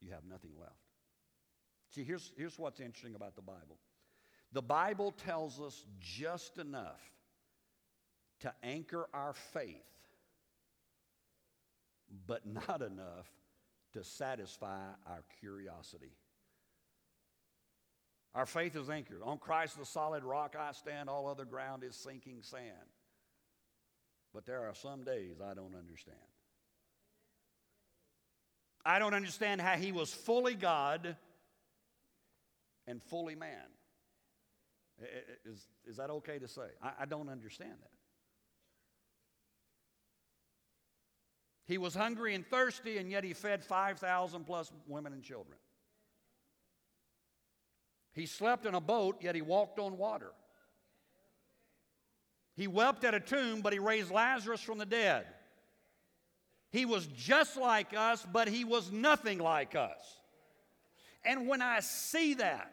you 0.01 0.11
have 0.11 0.25
nothing 0.29 0.51
left. 0.59 0.75
See, 1.91 2.03
here's, 2.03 2.33
here's 2.37 2.59
what's 2.59 2.81
interesting 2.81 3.15
about 3.15 3.37
the 3.37 3.43
Bible 3.43 3.79
the 4.53 4.63
Bible 4.63 5.13
tells 5.13 5.61
us 5.61 5.85
just 6.01 6.59
enough 6.59 7.01
to 8.41 8.53
anchor 8.65 9.09
our 9.15 9.33
faith 9.33 9.77
but 12.27 12.43
not 12.45 12.83
enough 12.83 13.31
to 13.93 14.03
satisfy 14.03 14.81
our 15.07 15.23
curiosity. 15.39 16.17
Our 18.35 18.47
faith 18.47 18.75
is 18.75 18.91
anchored. 18.91 19.23
On 19.25 19.39
Christ, 19.39 19.79
the 19.79 19.87
solid 19.87 20.25
rock 20.25 20.57
I 20.59 20.73
stand, 20.73 21.09
all 21.09 21.29
other 21.29 21.45
ground 21.45 21.85
is 21.85 21.95
sinking 21.95 22.39
sand. 22.43 22.91
But 24.33 24.47
there 24.47 24.67
are 24.67 24.75
some 24.75 25.03
days 25.03 25.37
I 25.41 25.55
don't 25.55 25.75
understand. 25.77 26.17
I 28.85 28.99
don't 28.99 29.15
understand 29.15 29.61
how 29.61 29.77
he 29.77 29.93
was 29.93 30.13
fully 30.13 30.55
God 30.55 31.17
and 32.87 33.03
fully 33.03 33.35
man. 33.35 33.67
Is, 35.45 35.67
is 35.87 35.97
that 35.97 36.11
okay 36.11 36.39
to 36.39 36.49
say? 36.49 36.69
I, 36.83 36.93
I 37.01 37.05
don't 37.07 37.29
understand 37.29 37.73
that. 37.73 37.91
He 41.67 41.79
was 41.79 41.95
hungry 41.95 42.35
and 42.35 42.45
thirsty, 42.47 42.99
and 42.99 43.11
yet 43.11 43.23
he 43.23 43.33
fed 43.33 43.65
5,000 43.65 44.45
plus 44.45 44.73
women 44.89 45.13
and 45.13 45.23
children. 45.23 45.57
He 48.13 48.27
slept 48.27 48.67
in 48.67 48.75
a 48.75 48.81
boat, 48.81 49.19
yet 49.23 49.35
he 49.35 49.41
walked 49.41 49.79
on 49.79 49.97
water. 49.97 50.33
He 52.61 52.67
wept 52.67 53.05
at 53.05 53.15
a 53.15 53.21
tomb, 53.21 53.63
but 53.63 53.73
he 53.73 53.79
raised 53.79 54.11
Lazarus 54.11 54.61
from 54.61 54.77
the 54.77 54.85
dead. 54.85 55.25
He 56.71 56.85
was 56.85 57.07
just 57.07 57.57
like 57.57 57.95
us, 57.97 58.27
but 58.31 58.49
he 58.49 58.67
was 58.67 58.93
nothing 58.93 59.39
like 59.39 59.75
us. 59.75 60.21
And 61.25 61.49
when 61.49 61.63
I 61.63 61.81
see 61.81 62.35
that, 62.35 62.71